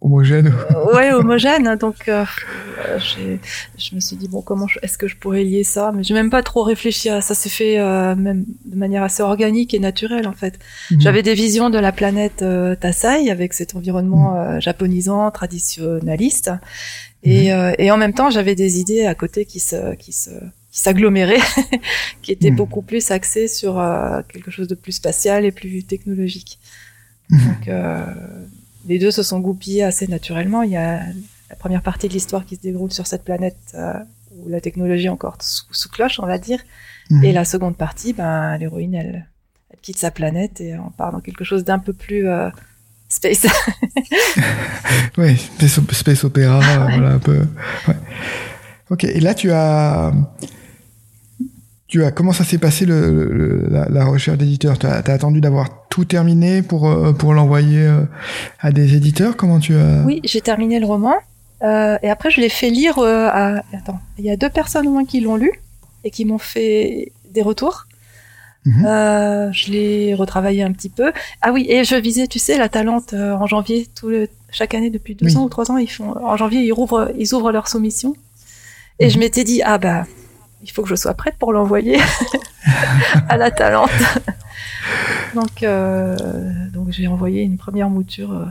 [0.00, 0.52] homogène.
[0.70, 1.76] Euh, ouais, homogène.
[1.76, 2.24] Donc, euh,
[3.78, 5.92] je me suis dit bon, comment est-ce que je pourrais lier ça?
[5.94, 7.34] Mais j'ai même pas trop réfléchi à ça.
[7.34, 10.58] S'est fait euh, même de manière assez organique et naturelle en fait.
[10.90, 11.00] Mhm.
[11.00, 14.60] J'avais des visions de la planète euh, Tassai avec cet environnement mhm.
[14.60, 16.50] japonisant, traditionnaliste,
[17.24, 17.74] et, mhm.
[17.78, 20.30] et en même temps j'avais des idées à côté qui se qui se
[20.70, 21.38] qui s'aggloméraient,
[22.22, 23.74] qui étaient beaucoup plus axées sur
[24.32, 26.58] quelque chose de plus spatial et plus technologique.
[27.30, 27.68] Donc
[28.86, 30.62] les deux se sont goupillés assez naturellement.
[30.62, 31.00] Il y a
[31.50, 33.94] la première partie de l'histoire qui se déroule sur cette planète euh,
[34.36, 36.60] où la technologie est encore sous, cloche, on va dire.
[37.10, 37.24] Mhm.
[37.24, 39.26] Et la seconde partie, ben, l'héroïne, elle,
[39.80, 42.48] quitte sa planète et on part dans quelque chose d'un peu plus euh,
[43.08, 43.46] space.
[45.18, 47.40] oui, space, space opéra, voilà un peu.
[48.90, 50.12] Ok, et là tu as
[51.92, 56.06] tu as comment ça s'est passé le, la, recherche d'éditeur Tu as, attendu d'avoir tout
[56.06, 58.04] terminé pour euh, pour l'envoyer euh,
[58.60, 59.36] à des éditeurs?
[59.36, 61.12] Comment tu as Oui, j'ai terminé le roman
[61.62, 64.90] euh, et après je l'ai fait lire à attends, il y a deux personnes au
[64.90, 65.52] moins qui l'ont lu
[66.02, 67.84] et qui m'ont fait des retours.
[68.64, 69.52] Mhm.
[69.52, 71.12] je l'ai retravaillé un petit peu.
[71.42, 74.88] Ah oui, et je visais, tu sais, la Talente en janvier, tout le, chaque année
[74.88, 77.68] depuis deux ans ou trois ans, ils font en janvier, ils ouvrent, ils ouvrent leur
[77.68, 78.14] soumission.
[78.98, 79.20] Et je mhm.
[79.20, 80.06] m'étais dit, ah bah,
[80.62, 81.98] il faut que je sois prête pour l'envoyer
[83.28, 83.90] à la Talente.
[85.34, 86.16] donc, euh,
[86.72, 88.48] donc j'ai envoyé une première mouture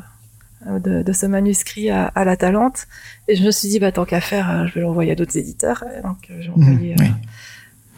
[0.68, 2.88] euh, de, ce manuscrit à, la Talente,
[3.28, 5.38] et je me suis dit, bah, tant qu'à faire, euh, je vais l'envoyer à d'autres
[5.38, 5.84] éditeurs.
[6.04, 6.96] donc j'ai mhm, envoyé.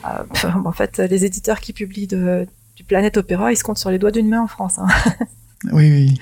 [0.65, 4.11] en fait, les éditeurs qui publient du Planète Opéra, ils se comptent sur les doigts
[4.11, 4.79] d'une main en France.
[4.79, 4.87] Hein.
[5.71, 6.19] oui, oui.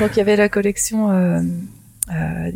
[0.00, 1.44] donc il y avait la collection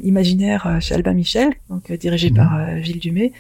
[0.03, 2.37] imaginaire chez Albin Michel, donc dirigée mhm.
[2.37, 3.33] par Gilles Dumay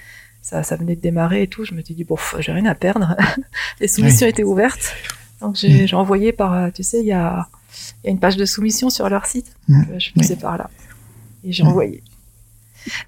[0.42, 1.64] ça, ça venait de démarrer et tout.
[1.64, 3.16] Je me suis dit, bon, j'ai rien à perdre.
[3.80, 4.94] les soumissions étaient ouvertes.
[5.40, 5.94] Donc j'ai mm.
[5.96, 7.48] envoyé par, tu sais, il y a,
[8.04, 9.54] y a, une page de soumission sur leur site.
[9.68, 9.82] Mm.
[9.94, 10.68] je suis passée par là.
[11.44, 12.02] Et j'ai envoyé.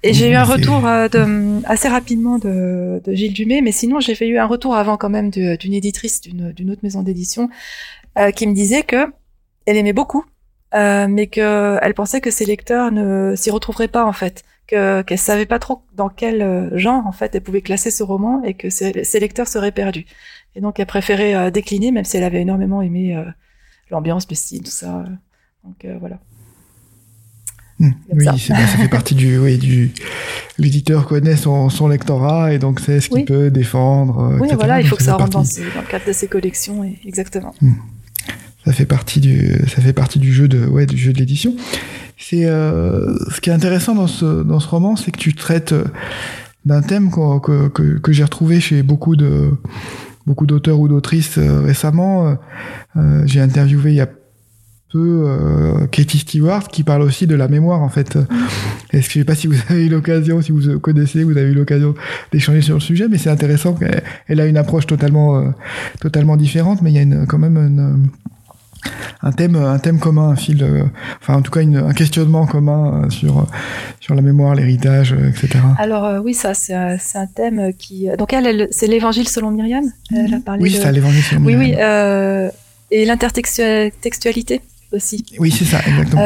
[0.03, 3.99] Et j'ai eu un retour euh, de, assez rapidement de, de, Gilles Dumay, mais sinon
[3.99, 7.49] j'ai eu un retour avant quand même d'une éditrice d'une autre maison d'édition
[8.17, 9.07] euh, qui me disait que
[9.65, 10.23] elle aimait beaucoup,
[10.75, 15.01] euh, mais que elle pensait que ses lecteurs ne s'y retrouveraient pas en fait que
[15.03, 18.43] qu'elle savait pas trop dans quel euh, genre en fait elle pouvait classer ce roman
[18.43, 20.05] et que ses, lecteurs seraient perdus.
[20.55, 23.25] Et donc elle préférait euh, décliner même si elle avait énormément aimé euh,
[23.91, 25.05] l'ambiance, le style, tout ça.
[25.63, 26.19] Donc voilà.
[27.77, 27.91] Hmm.
[28.13, 28.37] oui, ça.
[28.37, 28.55] ça.
[28.55, 29.91] fait partie du, oui, du,
[30.57, 34.37] l'éditeur connaît son, son lectorat et donc c'est ce qu'il peut défendre.
[34.39, 37.53] Oui, voilà, il faut que ça rentre dans, le cadre de ses collections, et, exactement.
[37.61, 37.73] Hmm.
[38.65, 41.55] Ça fait partie du, ça fait partie du jeu de, ouais, du jeu de l'édition.
[42.17, 45.73] C'est euh, ce qui est intéressant dans ce dans ce roman, c'est que tu traites
[45.73, 45.83] euh,
[46.65, 49.51] d'un thème que, que, que j'ai retrouvé chez beaucoup de
[50.25, 52.37] beaucoup d'auteurs ou d'autrices euh, récemment.
[52.95, 54.09] Euh, j'ai interviewé il y a
[54.91, 58.17] peu euh, Katie Stewart qui parle aussi de la mémoire en fait.
[58.91, 61.51] Est-ce que je sais pas si vous avez eu l'occasion, si vous connaissez, vous avez
[61.51, 61.93] eu l'occasion
[62.31, 63.73] d'échanger sur le sujet, mais c'est intéressant.
[63.73, 65.53] qu'elle elle a une approche totalement
[65.99, 68.07] totalement différente, mais il y a une, quand même une
[69.21, 70.83] un thème, un thème commun, un fil, euh,
[71.21, 73.47] enfin en tout cas un questionnement commun euh, sur
[73.99, 75.59] sur la mémoire, l'héritage, euh, etc.
[75.77, 79.85] Alors oui, ça c'est un thème qui donc elle, c'est l'Évangile selon Myriam.
[80.13, 81.59] Elle a parlé oui, c'est l'Évangile selon Myriam.
[81.59, 82.51] Oui, oui,
[82.91, 84.61] et l'intertextualité
[84.91, 85.25] aussi.
[85.39, 86.21] Oui, c'est ça, exactement.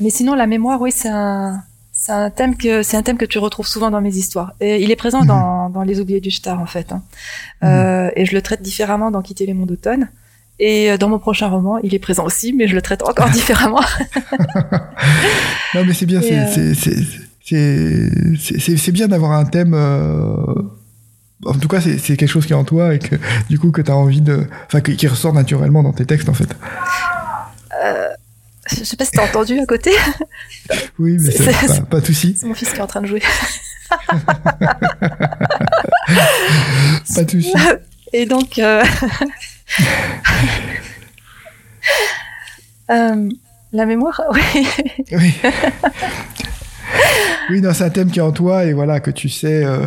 [0.00, 1.62] mais sinon, la mémoire, oui, c'est un
[1.92, 4.52] c'est un thème que c'est un thème que tu retrouves souvent dans mes histoires.
[4.60, 5.26] Et il est présent mhm.
[5.26, 6.92] dans, dans Les Oubliés du Star en fait.
[6.92, 7.02] Hein.
[7.62, 8.12] Mhm.
[8.16, 10.08] et je le traite différemment dans Quitter les mondes d'automne.
[10.58, 13.28] Et euh, dans mon prochain roman, il est présent aussi, mais je le traite encore
[13.32, 13.80] différemment.
[15.74, 16.74] non, mais c'est bien, euh,
[17.44, 19.74] c'est bien d'avoir un thème.
[19.74, 20.54] Euh...
[21.44, 23.16] En tout cas, c'est quelque chose qui est en toi et que
[23.50, 26.34] du coup que tu as envie de, enfin, qui ressort naturellement dans tes textes en
[26.34, 26.48] fait.
[27.84, 28.08] Euh,
[28.70, 29.90] je sais pas si t'as entendu à côté.
[30.98, 32.36] oui, mais c'est pas, pas de souci.
[32.40, 33.22] C'est mon fils qui est en train de jouer.
[37.14, 37.52] pas de souci.
[38.14, 38.58] Et donc.
[38.58, 38.82] Euh...
[42.88, 43.28] Euh,
[43.72, 44.66] la mémoire, oui.
[45.12, 45.34] oui.
[47.50, 49.86] oui, c'est un thème qui est en toi et voilà que tu sais euh,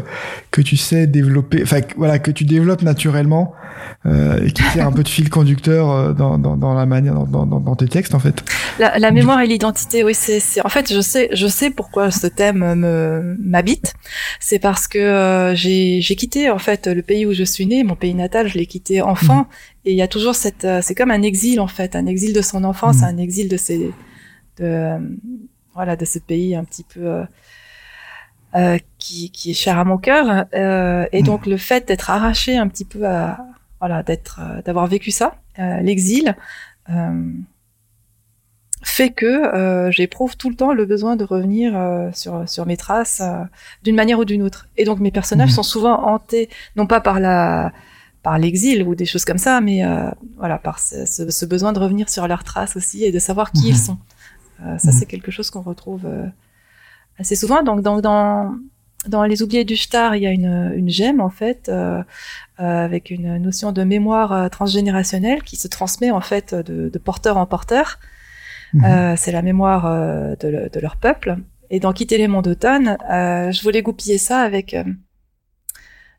[0.52, 3.54] que tu sais développer, enfin voilà que tu développes naturellement
[4.06, 7.14] euh, et qui sert un peu de fil conducteur euh, dans, dans, dans la manière
[7.14, 8.43] dans, dans, dans, tes textes en fait.
[8.80, 12.28] La, la mémoire et l'identité, oui, c'est en fait je sais je sais pourquoi ce
[12.28, 13.93] thème me m'habite.
[14.39, 17.84] C'est parce que euh, j'ai j'ai quitté en fait le pays où je suis née,
[17.84, 19.45] mon pays natal, je l'ai quitté enfant mhm.
[19.86, 22.41] et il y a toujours cette c'est comme un exil en fait, un exil de
[22.41, 23.04] son enfance, mhm.
[23.04, 23.91] un exil de ses
[24.60, 24.97] de
[25.80, 27.24] voilà de ce pays un petit peu euh,
[28.54, 30.46] euh, qui, qui, est cher à mon cœur.
[30.54, 33.38] Euh, et donc le fait d'être arraché un petit peu à
[33.80, 36.36] voilà d'être d'avoir vécu ça, l'exil.
[38.84, 41.72] fait que j'éprouve tout le temps le besoin de revenir
[42.14, 43.22] sur sur mes traces
[43.84, 44.68] d'une manière ou d'une autre.
[44.76, 45.62] Et donc mes personnages mmh.
[45.62, 47.72] sont souvent hantés non pas par la
[48.22, 49.82] par l'exil ou des choses comme ça, mais
[50.36, 53.70] voilà par ce, ce, besoin de revenir sur leurs traces aussi et de savoir qui
[53.70, 53.98] ils mmh.
[54.64, 54.78] Sont.
[54.78, 56.07] ça c'est quelque chose qu'on retrouve
[57.18, 57.64] assez souvent.
[57.64, 58.55] Donc dans, dans
[59.07, 62.03] dans Les Oubliés du Star, il y a une, une gemme en fait euh,
[62.60, 66.99] euh, avec une notion de mémoire euh, transgénérationnelle qui se transmet en fait de, de
[66.99, 67.99] porteur en porteur.
[68.84, 71.38] Euh, c'est la mémoire euh, de, de, leur peuple.
[71.72, 74.76] Et dans Quitter les mondes d'automne, je voulais goupiller ça avec.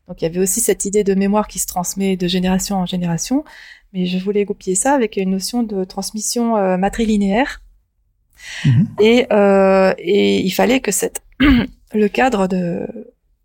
[0.07, 2.85] donc il y avait aussi cette idée de mémoire qui se transmet de génération en
[2.85, 3.45] génération,
[3.93, 7.61] mais je voulais goupiller ça avec une notion de transmission matrilinéaire.
[8.65, 8.87] Mhm.
[8.99, 9.27] Et,
[9.97, 11.21] et il fallait que cette
[11.93, 12.87] le cadre de,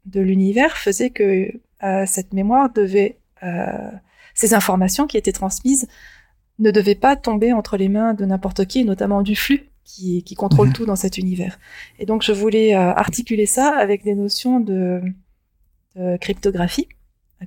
[0.07, 1.51] de l'univers faisait que
[1.83, 3.91] euh, cette mémoire devait, euh,
[4.35, 5.89] ces informations qui étaient transmises
[6.59, 10.35] ne devaient pas tomber entre les mains de n'importe qui, notamment du flux qui, qui
[10.35, 10.73] contrôle mhm.
[10.73, 11.59] tout dans cet univers.
[11.99, 15.03] Et donc je voulais euh, articuler ça avec des notions de,
[15.97, 16.89] de cryptographie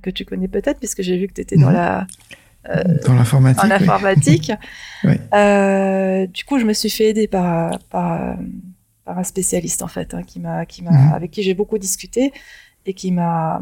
[0.04, 1.74] que tu connais peut-être puisque j'ai vu que tu étais dans mhm.
[1.74, 2.06] la euh,
[2.66, 3.64] dans l'informatique.
[3.64, 4.52] En informatique.
[5.04, 5.14] oui.
[5.34, 8.38] euh, du coup, je me suis fait aider par, par
[9.18, 11.14] un spécialiste en fait, hein, qui m'a, qui m'a, mhm.
[11.14, 12.32] avec qui j'ai beaucoup discuté
[12.86, 13.62] et qui m'a,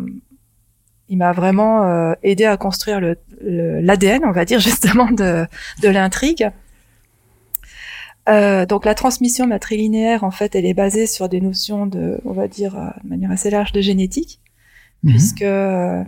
[1.09, 5.45] il m'a vraiment euh, aidé à construire le, l'ADN, on va dire justement de,
[5.81, 6.51] de l'intrigue.
[8.27, 12.33] Euh, donc la transmission matrilinéaire, en fait, elle est basée sur des notions de, on
[12.33, 14.41] va dire, euh, de manière assez large de génétique,
[15.03, 15.11] mhm.
[15.11, 16.03] puisque euh,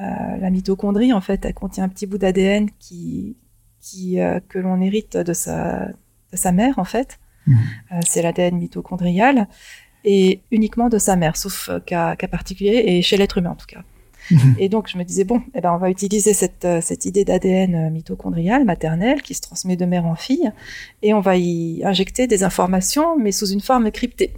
[0.00, 3.36] la mitochondrie, en fait, elle contient un petit bout d'ADN qui,
[3.80, 4.18] qui
[4.48, 7.18] que l'on hérite de sa, de sa mère, en fait.
[7.92, 9.48] Euh, c'est l'ADN mitochondrial,
[10.04, 13.66] et uniquement de sa mère, sauf euh, cas, particulier, et chez l'être humain en tout
[13.66, 13.82] cas.
[14.58, 17.24] Et donc, je me disais, bon, eh ben, on va utiliser cette, euh, cette idée
[17.24, 20.50] d'ADN mitochondrial, maternel, qui se transmet de mère en fille,
[21.02, 24.34] et on va y injecter des informations, mais sous une forme cryptée.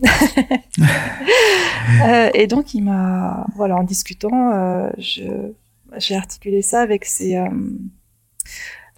[2.34, 7.36] et donc, il m'a, voilà, en discutant, j'ai articulé ça avec ces,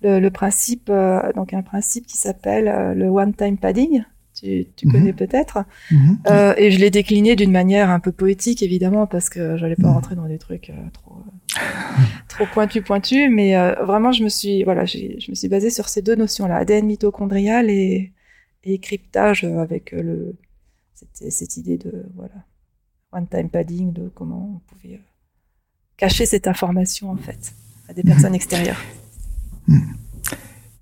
[0.02, 4.04] le, principe, euh, donc un principe qui s'appelle euh, le one-time padding.
[4.42, 4.92] Tu, tu mhm.
[4.92, 5.64] connais peut-être.
[5.90, 6.18] Mhm.
[6.28, 9.88] Euh, et je l'ai décliné d'une manière un peu poétique, évidemment, parce que j'allais pas
[9.88, 9.94] mhm.
[9.94, 11.22] rentrer dans des trucs trop,
[12.28, 13.28] trop pointu pointu.
[13.28, 16.86] Mais vraiment, je me suis, voilà, je me suis basée sur ces deux notions-là, ADN
[16.86, 18.12] mitochondrial et,
[18.64, 20.34] et cryptage avec le,
[20.94, 22.34] cette, cette idée de, voilà,
[23.12, 25.00] one-time padding, de comment on pouvait
[25.96, 27.54] cacher cette information, en fait,
[27.88, 28.82] à des personnes extérieures.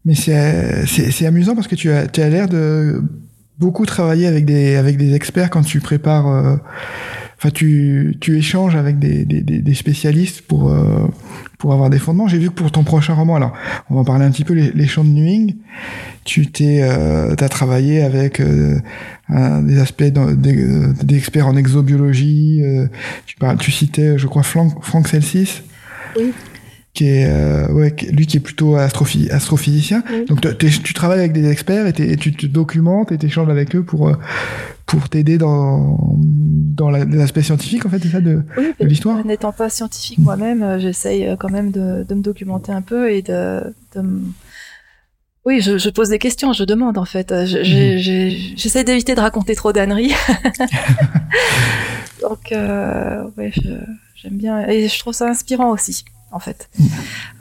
[0.07, 3.03] Mais c'est amusant parce que tu as, tu as l'air de
[3.61, 6.27] beaucoup travailler avec des, avec des experts quand tu prépares.
[6.27, 6.57] Euh,
[7.37, 11.07] enfin, tu, tu échanges avec des, des, des spécialistes pour, euh,
[11.59, 12.27] pour avoir des fondements.
[12.27, 13.53] J'ai vu que pour ton prochain roman, alors
[13.91, 15.57] on va parler un petit peu, Les, les Champs de Nuing,
[16.25, 22.63] tu t'es, euh, as travaillé avec des aspects des, experts en exobiologie.
[23.27, 25.63] tu, parles, tu citais, je crois, Franck, Franck Celsis.
[26.17, 26.33] Oui
[26.93, 30.03] qui est euh, ouais, lui qui est plutôt astrophysicien.
[30.28, 33.82] Donc tu travailles avec des experts et, tu te documentes et tu échanges avec eux
[33.82, 34.14] pour euh,
[34.86, 38.43] pour t'aider dans dans l'aspect scientifique en fait, c'est ça de,
[38.80, 39.24] de l'histoire?
[39.24, 43.22] N'étant pas scientifique moi-même, euh, j'essaye quand même de, de, me documenter un peu et
[43.22, 43.62] de,
[43.95, 44.03] de
[45.47, 47.32] oui, je, je, pose des questions, je demande en fait.
[47.32, 48.57] Mhm.
[48.57, 50.12] J'essaie d'éviter de raconter trop d'âneries.
[52.20, 53.51] Donc, euh, ouais,
[54.16, 56.68] j'aime bien et je trouve ça inspirant aussi en fait.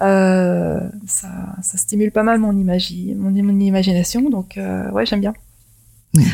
[0.02, 1.28] Euh, ça,
[1.62, 5.34] ça, stimule pas mal mon, imagi mon, mon imagination, donc euh, ouais, j'aime bien.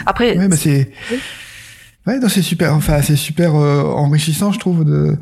[0.06, 0.92] Après, ouais, bah c'est
[2.06, 2.76] ouais, c'est super.
[2.76, 5.18] Enfin, c'est super euh, enrichissant, je trouve, de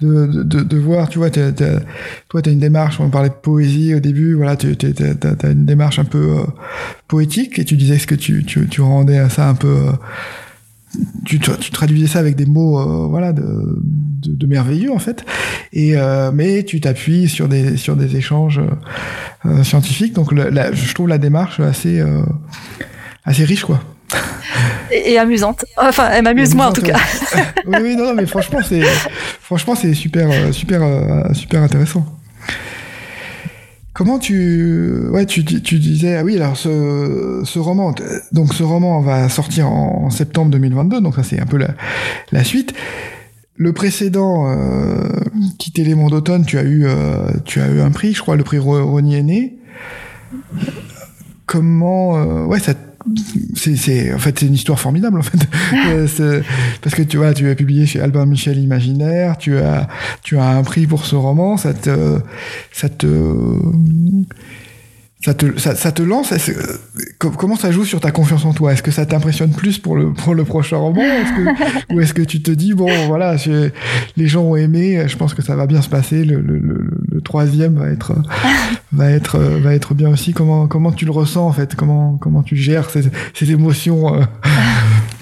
[0.00, 1.08] de, de, de voir.
[1.08, 1.80] Tu vois, t'as, t'as,
[2.28, 2.98] toi, t'as une démarche.
[2.98, 4.34] On parlait de poésie au début.
[4.34, 6.44] Voilà, tu as une démarche un peu euh,
[7.06, 9.92] poétique, et tu disais ce que tu, tu, tu rendais à ça un peu
[11.24, 13.82] tu, tu, traduisais ça avec des mots euh, voilà de,
[14.26, 15.24] de, de, merveilleux en fait.
[15.72, 18.60] Et euh, mais tu t'appuies sur des sur des échanges
[19.44, 20.12] euh, scientifiques.
[20.12, 22.02] Donc la, je trouve la démarche assez
[23.24, 23.80] assez riche quoi.
[24.92, 25.64] Et, amusante.
[25.76, 26.98] Enfin elle m'amuse moi en tout cas.
[27.66, 28.82] Oui oui non, non mais franchement c'est
[29.40, 30.82] franchement c'est super super
[31.34, 32.06] super intéressant.
[33.96, 37.94] Comment tu, ouais, tu, tu disais, ah oui, alors ce, ce roman,
[38.30, 41.68] donc ce roman va sortir en, septembre 2022, donc ça c'est un peu la,
[42.30, 42.74] la suite.
[43.58, 45.08] Le précédent, euh,
[45.58, 48.36] Quitter les mondes d'automne, tu as eu, euh, tu as eu un prix, je crois,
[48.36, 49.56] le prix Ronier Né.
[51.46, 52.74] Comment, euh, ouais, ça
[53.54, 55.38] c'est en fait c'est une histoire formidable en fait
[56.20, 56.42] euh,
[56.82, 59.86] parce que tu vois tu as publié chez Albin Michel Imaginaire tu as
[60.24, 62.18] tu as un prix pour ce roman ça te
[62.72, 63.06] ça te
[65.26, 66.32] ça te, ça, ça te lance
[67.18, 68.72] Comment ça joue sur ta confiance en toi?
[68.72, 71.02] Est-ce que ça t'impressionne plus pour le, pour le prochain roman?
[71.02, 73.34] Est que, Ou est-ce que tu te dis, bon, voilà,
[74.16, 77.20] les gens ont aimé, je pense que ça va bien se passer, le, le, le,
[77.22, 78.14] troisième va être,
[78.92, 80.32] va, être, va être bien aussi.
[80.32, 81.74] Comment, comment tu le ressens, en fait?
[81.74, 84.12] Comment, comment tu gères ces, ces émotions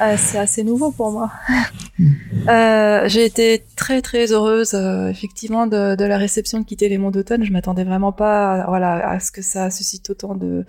[0.00, 0.04] euh?
[0.04, 1.32] Euh, c'est assez nouveau pour moi.
[2.48, 6.98] euh, j'ai été très très heureuse euh, effectivement de, de, la réception de quitter les
[6.98, 7.44] monts d'automne.
[7.44, 10.64] Je m'attendais vraiment pas, à, voilà, à ce que ça suscite autant de,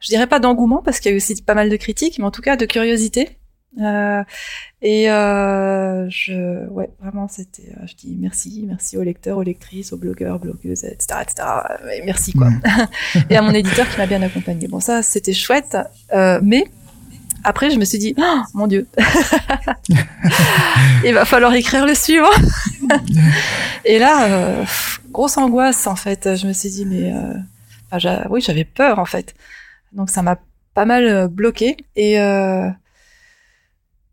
[0.00, 2.24] je dirais pas d'engouement parce qu'il y a eu aussi pas mal de critiques, mais
[2.24, 3.38] en tout cas de curiosité.
[3.80, 4.22] Euh,
[4.82, 10.38] et je, ouais, vraiment, c'était, je dis merci, merci aux lecteurs, aux lectrices, aux blogueurs,
[10.38, 11.48] blogueuses, etc., etc.
[12.04, 12.50] merci quoi.
[12.50, 12.60] Mm.
[13.30, 14.68] et à mon éditeur qui m'a bien accompagné.
[14.68, 15.76] Bon, ça, c'était chouette,
[16.12, 16.66] mais
[17.44, 18.86] après, je me suis dit, oh, mon Dieu,
[21.04, 22.26] il va falloir écrire le suivant.
[23.84, 24.64] et là, euh,
[25.10, 26.36] grosse angoisse en fait.
[26.36, 29.34] Je me suis dit, mais euh, oui, j'avais peur en fait.
[29.92, 30.38] Donc ça m'a
[30.74, 32.68] pas mal euh, bloqué et euh,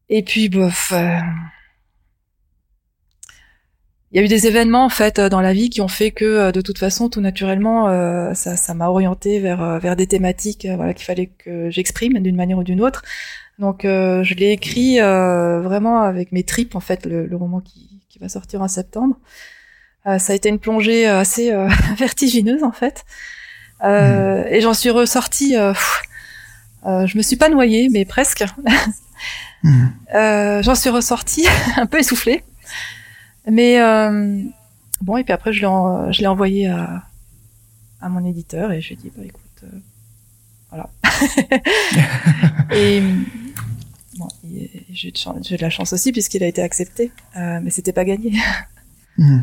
[0.09, 0.93] et puis bof.
[4.11, 6.51] Il y a eu des événements en fait dans la vie qui ont fait que
[6.51, 7.85] de toute façon tout naturellement
[8.33, 12.57] ça ça m'a orienté vers vers des thématiques voilà qu'il fallait que j'exprime d'une manière
[12.57, 13.03] ou d'une autre
[13.57, 18.19] donc je l'ai écrit vraiment avec mes tripes en fait le, le roman qui, qui
[18.19, 19.15] va sortir en septembre
[20.03, 21.53] ça a été une plongée assez
[21.97, 23.05] vertigineuse en fait
[23.81, 24.43] mmh.
[24.49, 25.55] et j'en suis ressortie
[26.85, 28.43] euh, je me suis pas noyée, mais presque.
[29.63, 29.89] Hmm.
[30.15, 31.45] euh, J'en suis ressortie
[31.77, 32.43] un peu essoufflée.
[33.49, 34.43] Mais euh,
[35.01, 37.03] bon, et puis après, je l'ai, je l'ai envoyé à,
[38.01, 39.79] à mon éditeur et je lui ai dit, bah écoute, euh,
[40.69, 40.89] voilà.
[42.75, 43.01] et
[44.17, 44.27] bon,
[44.91, 48.33] j'ai de la chance aussi puisqu'il a été accepté, euh, mais c'était pas gagné.
[49.17, 49.41] Hmm.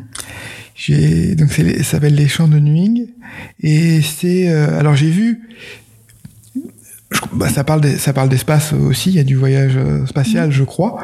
[0.74, 3.08] J'ai donc ça s'appelle les champs de Nuing
[3.60, 5.42] et c'est euh, alors j'ai vu
[7.32, 9.10] bah, ça parle ça parle d'espace aussi.
[9.10, 11.02] Il y a du voyage spatial, je crois.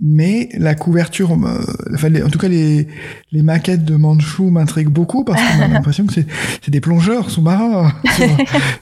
[0.00, 2.86] Mais la couverture, euh, enfin, en tout cas les,
[3.32, 7.92] les maquettes de Manchou m'intriguent beaucoup parce qu'on a l'impression que c'est des plongeurs sous-marins
[8.16, 8.28] sur,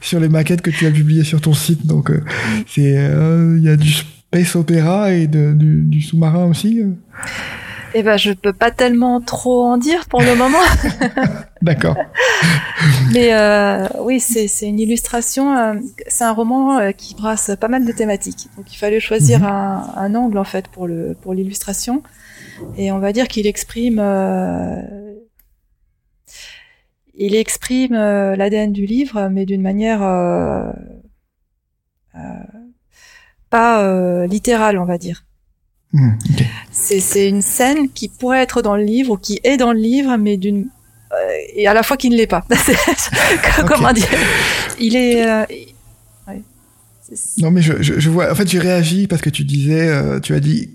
[0.01, 1.87] sur, les maquettes que tu as publiées sur ton site.
[1.87, 2.23] Donc euh,
[2.67, 6.83] c'est il y a du space opéra et de, du, du sous-marin aussi.
[7.99, 10.59] Eh ben, je peux pas tellement trop en dire pour le moment.
[11.63, 11.97] D'accord.
[13.11, 15.57] Mais euh, oui, c'est une illustration.
[15.57, 15.73] Euh,
[16.07, 18.49] c'est un roman euh, qui brasse pas mal de thématiques.
[18.55, 19.45] Donc, il fallait choisir mhm.
[19.47, 22.03] un, un, angle en fait pour le pour l'illustration.
[22.77, 23.97] Et on va dire qu'il exprime.
[23.99, 25.15] Euh,
[27.15, 30.01] il exprime euh, l'ADN du livre, mais d'une manière
[33.49, 35.23] pas littérale, on va dire.
[35.93, 36.17] Hmm,
[36.99, 40.17] c'est une scène qui pourrait être dans le livre ou qui est dans le livre,
[40.17, 40.67] mais d'une
[41.13, 41.15] euh,
[41.55, 42.45] et à la fois qui ne l'est pas.
[43.67, 44.07] Comment dire?
[44.79, 45.25] Il est.
[45.25, 45.45] Euh,
[47.37, 48.31] non mais je, je, vois.
[48.31, 50.71] En fait, j'ai réagi parce que tu disais, euh, tu as dit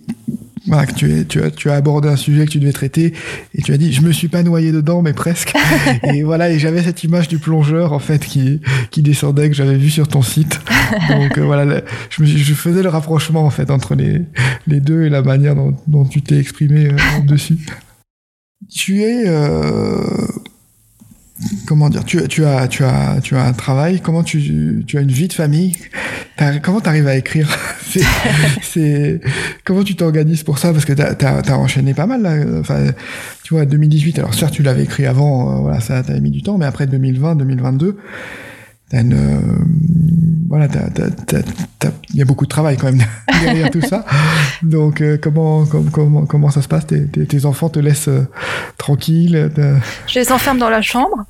[0.66, 3.12] voilà, que tu, tu, as, tu as abordé un sujet que tu devais traiter
[3.54, 5.54] et tu as dit je me suis pas noyé dedans mais presque.
[6.04, 8.60] Et voilà et j'avais cette image du plongeur en fait qui
[8.90, 10.60] qui descendait que j'avais vu sur ton site.
[11.08, 14.22] Donc euh, voilà je, me, je faisais le rapprochement en fait entre les
[14.66, 17.58] les deux et la manière dont, dont tu t'es exprimé euh, dessus.
[18.70, 20.00] Tu es euh,
[21.66, 25.00] comment dire, tu, tu, as, tu, as, tu as un travail, comment tu, tu as
[25.00, 25.76] une vie de famille,
[26.62, 27.48] comment tu arrives à écrire?
[28.62, 29.20] C'est,
[29.64, 30.72] Comment tu t'organises pour ça?
[30.72, 32.34] Parce que tu as, enchaîné pas mal, là.
[32.60, 32.86] Enfin,
[33.44, 36.42] tu vois, 2018, alors certes, tu l'avais écrit avant, euh, voilà, ça t'a mis du
[36.42, 37.96] temps, mais après 2020, 2022,
[38.92, 39.40] une, euh,
[40.52, 40.68] voilà,
[42.10, 43.02] il y a beaucoup de travail quand même
[43.42, 44.04] derrière tout ça.
[44.62, 46.86] Donc, euh, comment, comment, comment ça se passe?
[46.86, 48.28] Tes, tes, enfants te laissent euh,
[48.76, 49.50] tranquille
[50.06, 51.24] Je les enferme dans la chambre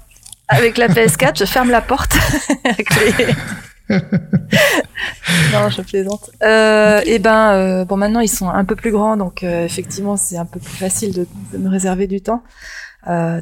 [0.49, 2.17] avec la PS4, je ferme la porte.
[3.91, 6.31] non, je plaisante.
[6.43, 10.45] Euh, et ben, bon, maintenant ils sont un peu plus grands, donc effectivement c'est un
[10.45, 12.43] peu plus facile de, de me réserver du temps,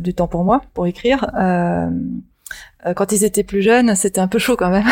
[0.01, 1.27] du temps pour moi, pour écrire.
[2.87, 4.87] Euh, quand ils étaient plus jeunes, c'était un peu chaud quand même.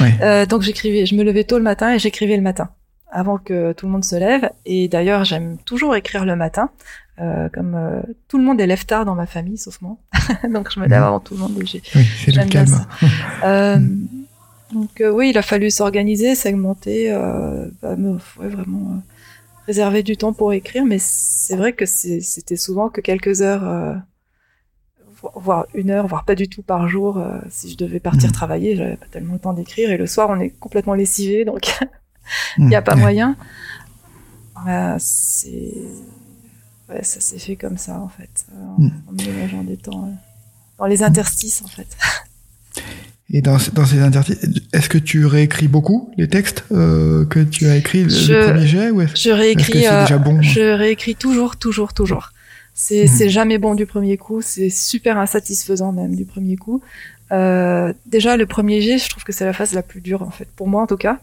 [0.22, 2.70] euh, donc j'écrivais, je me levais tôt le matin et j'écrivais le matin
[3.12, 4.50] avant que tout le monde se lève.
[4.66, 6.70] Et d'ailleurs, j'aime toujours écrire le matin,
[7.20, 9.96] euh, comme euh, tout le monde est lève tard dans ma famille, sauf moi.
[10.52, 11.52] donc je me lève avant tout le monde.
[11.56, 11.82] oui,
[12.24, 12.86] c'est le calme.
[13.44, 13.78] Euh,
[14.72, 17.10] donc oui, il a fallu s'organiser, segmenter,
[17.82, 19.02] bah, ouais, vraiment
[19.66, 20.84] réserver du temps pour écrire.
[20.84, 23.96] Mais c'est vrai que c'était souvent que quelques heures
[25.34, 27.18] voire une heure, voire pas du tout par jour.
[27.18, 28.32] Euh, si je devais partir mmh.
[28.32, 29.90] travailler, j'avais pas tellement le temps d'écrire.
[29.90, 31.78] Et le soir, on est complètement lessivé, donc
[32.58, 33.00] il n'y a pas mmh.
[33.00, 33.36] moyen.
[34.68, 35.74] Euh, c'est
[36.88, 38.90] ouais, ça s'est fait comme ça en fait, en, mmh.
[39.12, 40.12] mélangeant des temps
[40.78, 41.96] dans les interstices en fait.
[43.32, 44.38] Et dans, dans ces interstices,
[44.72, 48.44] est-ce que tu réécris beaucoup les textes euh, que tu as écrits le, Je- le
[48.46, 50.42] premier jet ou est-ce Je réécris, que c'est euh, déjà bon?
[50.42, 52.32] je réécris toujours, toujours, toujours.
[52.82, 56.80] C'est c'est jamais bon du premier coup, c'est super insatisfaisant même du premier coup.
[57.30, 60.30] Euh, déjà le premier jet, je trouve que c'est la phase la plus dure en
[60.30, 61.18] fait, pour moi en tout cas.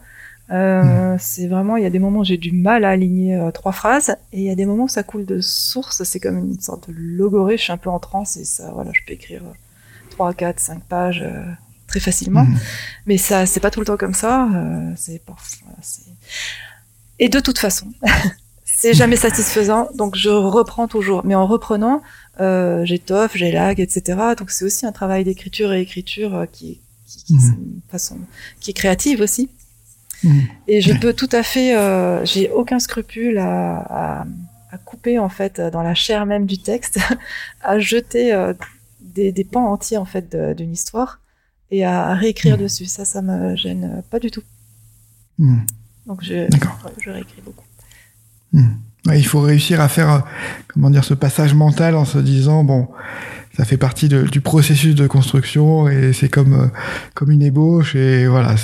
[0.50, 3.50] Euh, C'est vraiment, il y a des moments où j'ai du mal à aligner euh,
[3.50, 6.02] trois phrases, et il y a des moments où ça coule de source.
[6.04, 7.56] C'est comme une sorte de logorée.
[7.58, 9.52] Je suis un peu en transe et ça, voilà, je peux écrire euh,
[10.10, 11.44] trois, quatre, cinq pages euh,
[11.88, 12.44] très facilement.
[12.44, 12.58] Mhm.
[13.06, 14.48] Mais ça, c'est pas tout le temps comme ça.
[14.54, 15.78] euh, c'est voilà,
[17.18, 17.86] Et de toute façon,
[18.80, 19.88] c'est jamais satisfaisant.
[20.00, 21.20] Donc je reprends toujours.
[21.24, 22.00] Mais en reprenant,
[22.40, 24.00] euh, j'étoffe, j'élague, etc.
[24.38, 27.56] Donc c'est aussi un travail d'écriture et écriture euh, qui, qui, qui, Mhm.
[27.58, 28.18] une façon,
[28.60, 29.48] qui est créative aussi.
[30.22, 30.42] Mhm.
[30.68, 30.98] Et je Ouais.
[31.00, 33.78] peux tout à fait, euh, j'ai aucun scrupule à,
[34.20, 34.26] à,
[34.70, 36.98] à couper en fait dans la chair même du texte,
[37.62, 38.52] à jeter euh,
[39.00, 40.26] des, des pans entiers en fait
[40.56, 41.20] d'une histoire
[41.70, 42.62] et à réécrire Mhm.
[42.62, 42.86] dessus.
[42.86, 44.42] Ça, ça me gêne pas du tout.
[46.06, 46.48] Donc je,
[47.04, 47.64] je réécris beaucoup.
[48.52, 50.18] Ouais, il faut réussir à faire, euh,
[50.72, 52.88] comment dire, ce passage mental en se disant, bon,
[53.56, 56.66] ça fait partie de- du processus de construction et c'est comme euh,
[57.14, 58.54] comme une ébauche et voilà,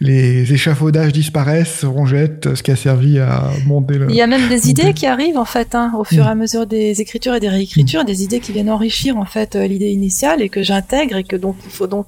[0.00, 4.10] les échafaudages disparaissent, on jette ce qui a servi à monter le.
[4.10, 6.30] Il y a même des idées qui arrivent en fait, hein, au fur et Mm.
[6.30, 9.66] à mesure des écritures et des réécritures, des idées qui viennent enrichir en fait euh,
[9.66, 12.06] l'idée initiale et que j'intègre et que donc il faut donc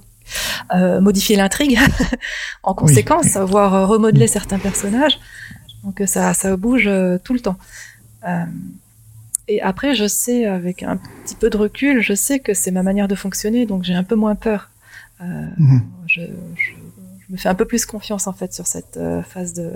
[0.75, 1.79] euh, modifier l'intrigue
[2.65, 5.19] en conséquence, voire remodeler certains personnages.
[5.87, 7.57] Donc ça, ça bouge euh, tout le temps.
[8.29, 8.45] Euh,
[9.49, 12.83] et après, je sais, avec un petit peu de recul, je sais que c'est ma
[12.83, 14.69] manière de fonctionner, donc j'ai un peu moins peur.
[15.23, 15.81] Euh, Mhm.
[16.09, 16.21] je,
[16.57, 16.73] je,
[17.27, 19.73] je me fais un peu plus confiance en fait sur cette phase de,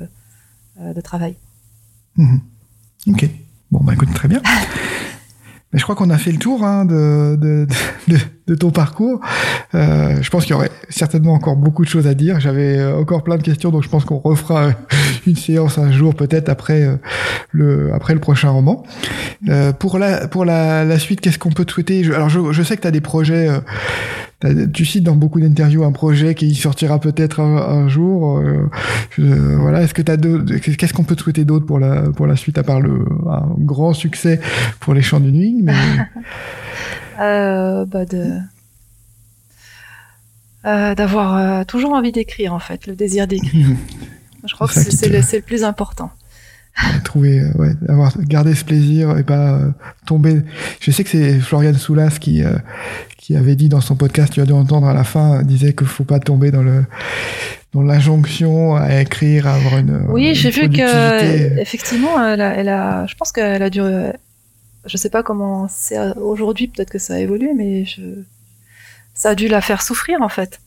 [0.80, 1.36] de travail.
[2.16, 2.40] Mhm.
[3.06, 3.28] Ok.
[3.70, 4.42] Bon, bah écoute, très bien.
[5.72, 7.68] Mais je crois qu'on a fait le tour hein, de, de,
[8.08, 9.20] de, de ton parcours.
[9.74, 12.40] Euh, je pense qu'il y aurait certainement encore beaucoup de choses à dire.
[12.40, 14.70] J'avais euh, encore plein de questions, donc je pense qu'on refera
[15.26, 16.96] une séance un jour, peut-être après euh,
[17.52, 18.82] le après le prochain roman.
[19.48, 22.02] Euh, pour la pour la, la suite, qu'est-ce qu'on peut te souhaiter?
[22.04, 23.48] Je, Alors, je, je sais que tu as des projets.
[23.48, 28.38] euh, tu cites dans beaucoup d'interviews un projet qui sortira peut-être un, un jour.
[28.38, 32.36] euh, voilà, est-ce que t'as qu'est-ce qu'on peut te souhaiter d'autre pour la pour la
[32.36, 34.40] suite à part le un grand succès
[34.80, 35.62] pour les Chants du Nuit,
[37.20, 38.38] Euh, bah de
[40.64, 43.66] euh, d'avoir euh, toujours envie d'écrire en fait, le désir d'écrire.
[44.46, 46.10] Je crois que C'est le, c'est le plus important.
[47.04, 49.58] trouver ouais avoir gardé ce plaisir et pas
[50.06, 50.42] tomber.
[50.80, 52.42] Je sais que c'est Florian Soulas qui
[53.18, 55.86] qui avait dit dans son podcast, tu as dû entendre à la fin, disait qu'il
[55.86, 56.84] faut pas tomber dans le
[57.74, 62.68] dans l'injonction à écrire, à avoir une Oui, j'ai vu que effectivement, elle a, elle
[62.68, 63.80] a, je pense qu'elle a dû,
[64.86, 68.02] je sais pas comment c'est aujourd'hui, peut-être que ça a évolué, mais je,
[69.14, 70.60] ça a dû la faire souffrir en fait.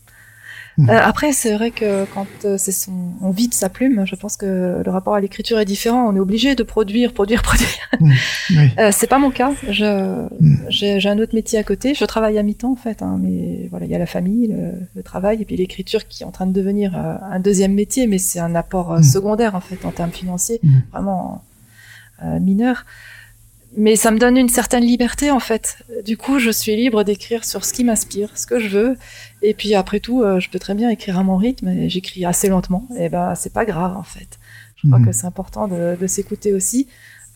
[0.80, 0.90] Mhm.
[0.90, 4.38] Euh, après, c'est vrai que quand euh, c'est son, on vide sa plume, je pense
[4.38, 6.10] que le rapport à l'écriture est différent.
[6.10, 7.92] On est obligé de produire, produire, produire.
[8.02, 8.72] Oui.
[8.80, 9.52] Euh, c'est pas mon cas.
[9.70, 10.56] Je, Mm.
[10.70, 11.94] j'ai, j'ai un autre métier à côté.
[11.94, 14.72] Je travaille à mi-temps en fait, hein, mais voilà, il y a la famille, le,
[14.96, 18.08] le travail et puis l'écriture qui est en train de devenir euh, un deuxième métier,
[18.08, 20.60] mais c'est un apport euh, secondaire en fait en termes financiers,
[20.92, 21.44] vraiment
[22.24, 22.86] euh, mineur.
[23.76, 25.78] Mais ça me donne une certaine liberté en fait.
[26.06, 28.98] Du coup, je suis libre d'écrire sur ce qui m'inspire, ce que je veux.
[29.42, 31.68] Et puis après tout, euh, je peux très bien écrire à mon rythme.
[31.70, 32.88] Et j'écris assez lentement.
[33.00, 34.38] Et ben, c'est pas grave en fait.
[34.78, 35.06] Je crois Mhm.
[35.08, 36.88] que c'est important de, de s'écouter aussi.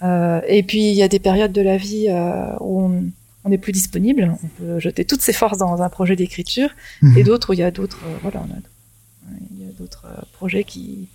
[0.04, 3.04] Euh, et puis il y a des périodes de la vie euh, où on
[3.46, 4.36] on n'est plus disponible.
[4.44, 6.70] On peut jeter toutes ses forces dans un projet d'écriture.
[7.02, 7.18] Mhm.
[7.18, 9.72] Et d'autres où il y a d'autres, euh, voilà, on a, ouais, il y a
[9.80, 11.08] d'autres projets qui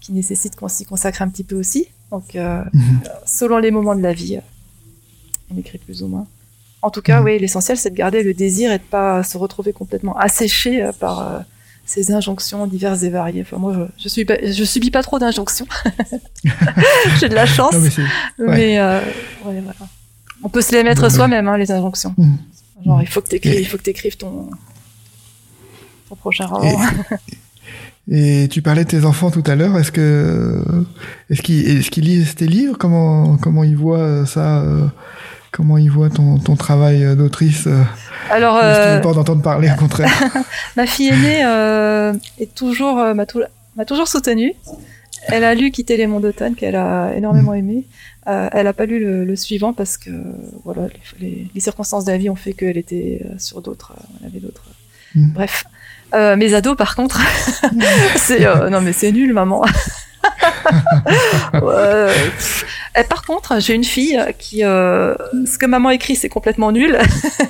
[0.00, 1.86] qui nécessitent qu'on s'y consacre un petit peu aussi.
[2.10, 3.00] Donc euh, Mhm.
[3.26, 4.38] selon les moments de la vie,
[5.52, 6.26] on écrit plus ou moins.
[6.82, 7.24] En tout cas, Mhm.
[7.26, 10.92] oui, l'essentiel c'est de garder le désir et de pas se retrouver complètement asséché euh,
[10.92, 11.38] par euh,
[11.86, 13.42] ces injonctions diverses et variées.
[13.42, 15.66] Enfin, moi, je, je suis pas, je subis pas trop d'injonctions.
[17.20, 19.00] J'ai de la chance, Non, mais euh,
[19.46, 19.74] ouais, voilà.
[20.42, 22.14] On peut se les mettre soi-même, hein, les injonctions.
[22.18, 22.36] Mhm.
[22.84, 24.50] Genre, il faut que t'écrives, Et- il faut que t'écrives ton
[26.08, 26.78] ton prochain roman.
[28.10, 29.78] Et tu parlais de tes enfants tout à l'heure.
[29.78, 30.62] Est-ce que
[31.30, 31.40] est-ce
[31.90, 32.76] qu'ils lisent tes livres?
[32.78, 34.62] Comment comment ils voient ça
[35.56, 37.80] Comment ils voient ton, ton travail d'autrice euh,
[38.30, 40.10] Alors, euh, pas d'entendre parler au contraire
[40.76, 43.42] ma fille aînée euh, est toujours euh, m'a tou-
[43.76, 44.52] m'a toujours soutenue.
[45.28, 47.84] Elle a lu Quitter les monts d'automne qu'elle a énormément aimé.
[48.26, 50.10] Euh, elle a pas lu le, le suivant parce que
[50.64, 50.88] voilà
[51.20, 54.02] les, les- les circonstances de la vie ont fait qu'elle était euh, sur d'autres, euh,
[54.20, 54.64] elle avait d'autres.
[55.14, 55.32] Mm.
[55.34, 55.64] Bref,
[56.14, 57.20] Euh, mes ados par contre,
[58.16, 59.64] c'est euh, non mais c'est nul maman.
[62.96, 65.14] Et par contre, j'ai une fille qui, euh,
[65.46, 66.96] ce que maman écrit, c'est complètement nul,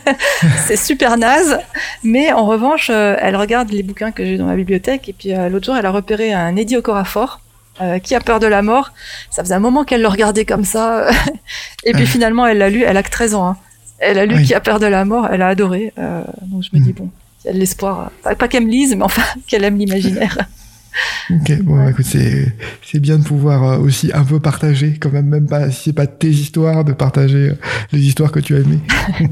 [0.67, 1.59] c'est super naze.
[2.03, 5.09] Mais en revanche, euh, elle regarde les bouquins que j'ai dans ma bibliothèque.
[5.09, 7.41] Et puis euh, l'autre jour, elle a repéré un Eddie Okorafor.
[7.81, 8.93] Euh, qui a peur de la mort
[9.33, 11.09] Ça faisait un moment qu'elle le regardait comme ça.
[11.85, 12.85] et puis finalement, elle l'a lu.
[12.85, 13.49] Elle a que 13 ans.
[13.49, 13.57] Hein.
[13.99, 15.27] Elle a lu Qui a peur de la mort.
[15.29, 15.93] Elle a adoré.
[15.97, 16.95] donc je me dis, mm.
[16.95, 17.11] bon,
[17.43, 18.13] il y a de l'espoir.
[18.23, 20.39] Pas, pas qu'elle me lise, mais enfin, qu'elle aime l'imaginaire.
[21.31, 25.27] Ok, bon, écoute, c'est, c'est bien de pouvoir euh, aussi un peu partager, quand même,
[25.27, 27.55] même pas, si c'est pas tes histoires, de partager euh,
[27.93, 28.81] les histoires que tu as aimées.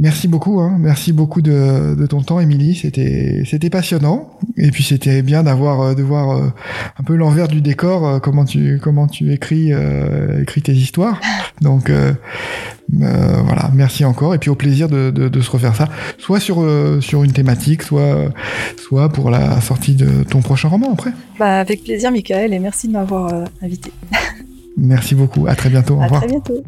[0.00, 0.76] Merci beaucoup, hein.
[0.78, 2.76] merci beaucoup de, de ton temps, Émilie.
[2.76, 6.52] C'était c'était passionnant et puis c'était bien d'avoir euh, de voir euh,
[7.00, 9.72] un peu l'envers du décor, euh, comment tu comment tu écris
[10.40, 11.20] écris tes histoires.
[11.62, 11.90] Donc
[12.90, 16.64] voilà, merci encore et puis au plaisir de, de, de se refaire ça, soit sur
[17.00, 18.30] sur une thématique, soit
[18.76, 21.10] soit pour la sortie de ton prochain roman après.
[21.40, 23.90] Bah avec plaisir, Michael, et merci de m'avoir invité.
[24.76, 25.48] merci beaucoup.
[25.48, 25.96] À très bientôt.
[25.96, 26.22] Au à revoir.
[26.22, 26.62] très bientôt.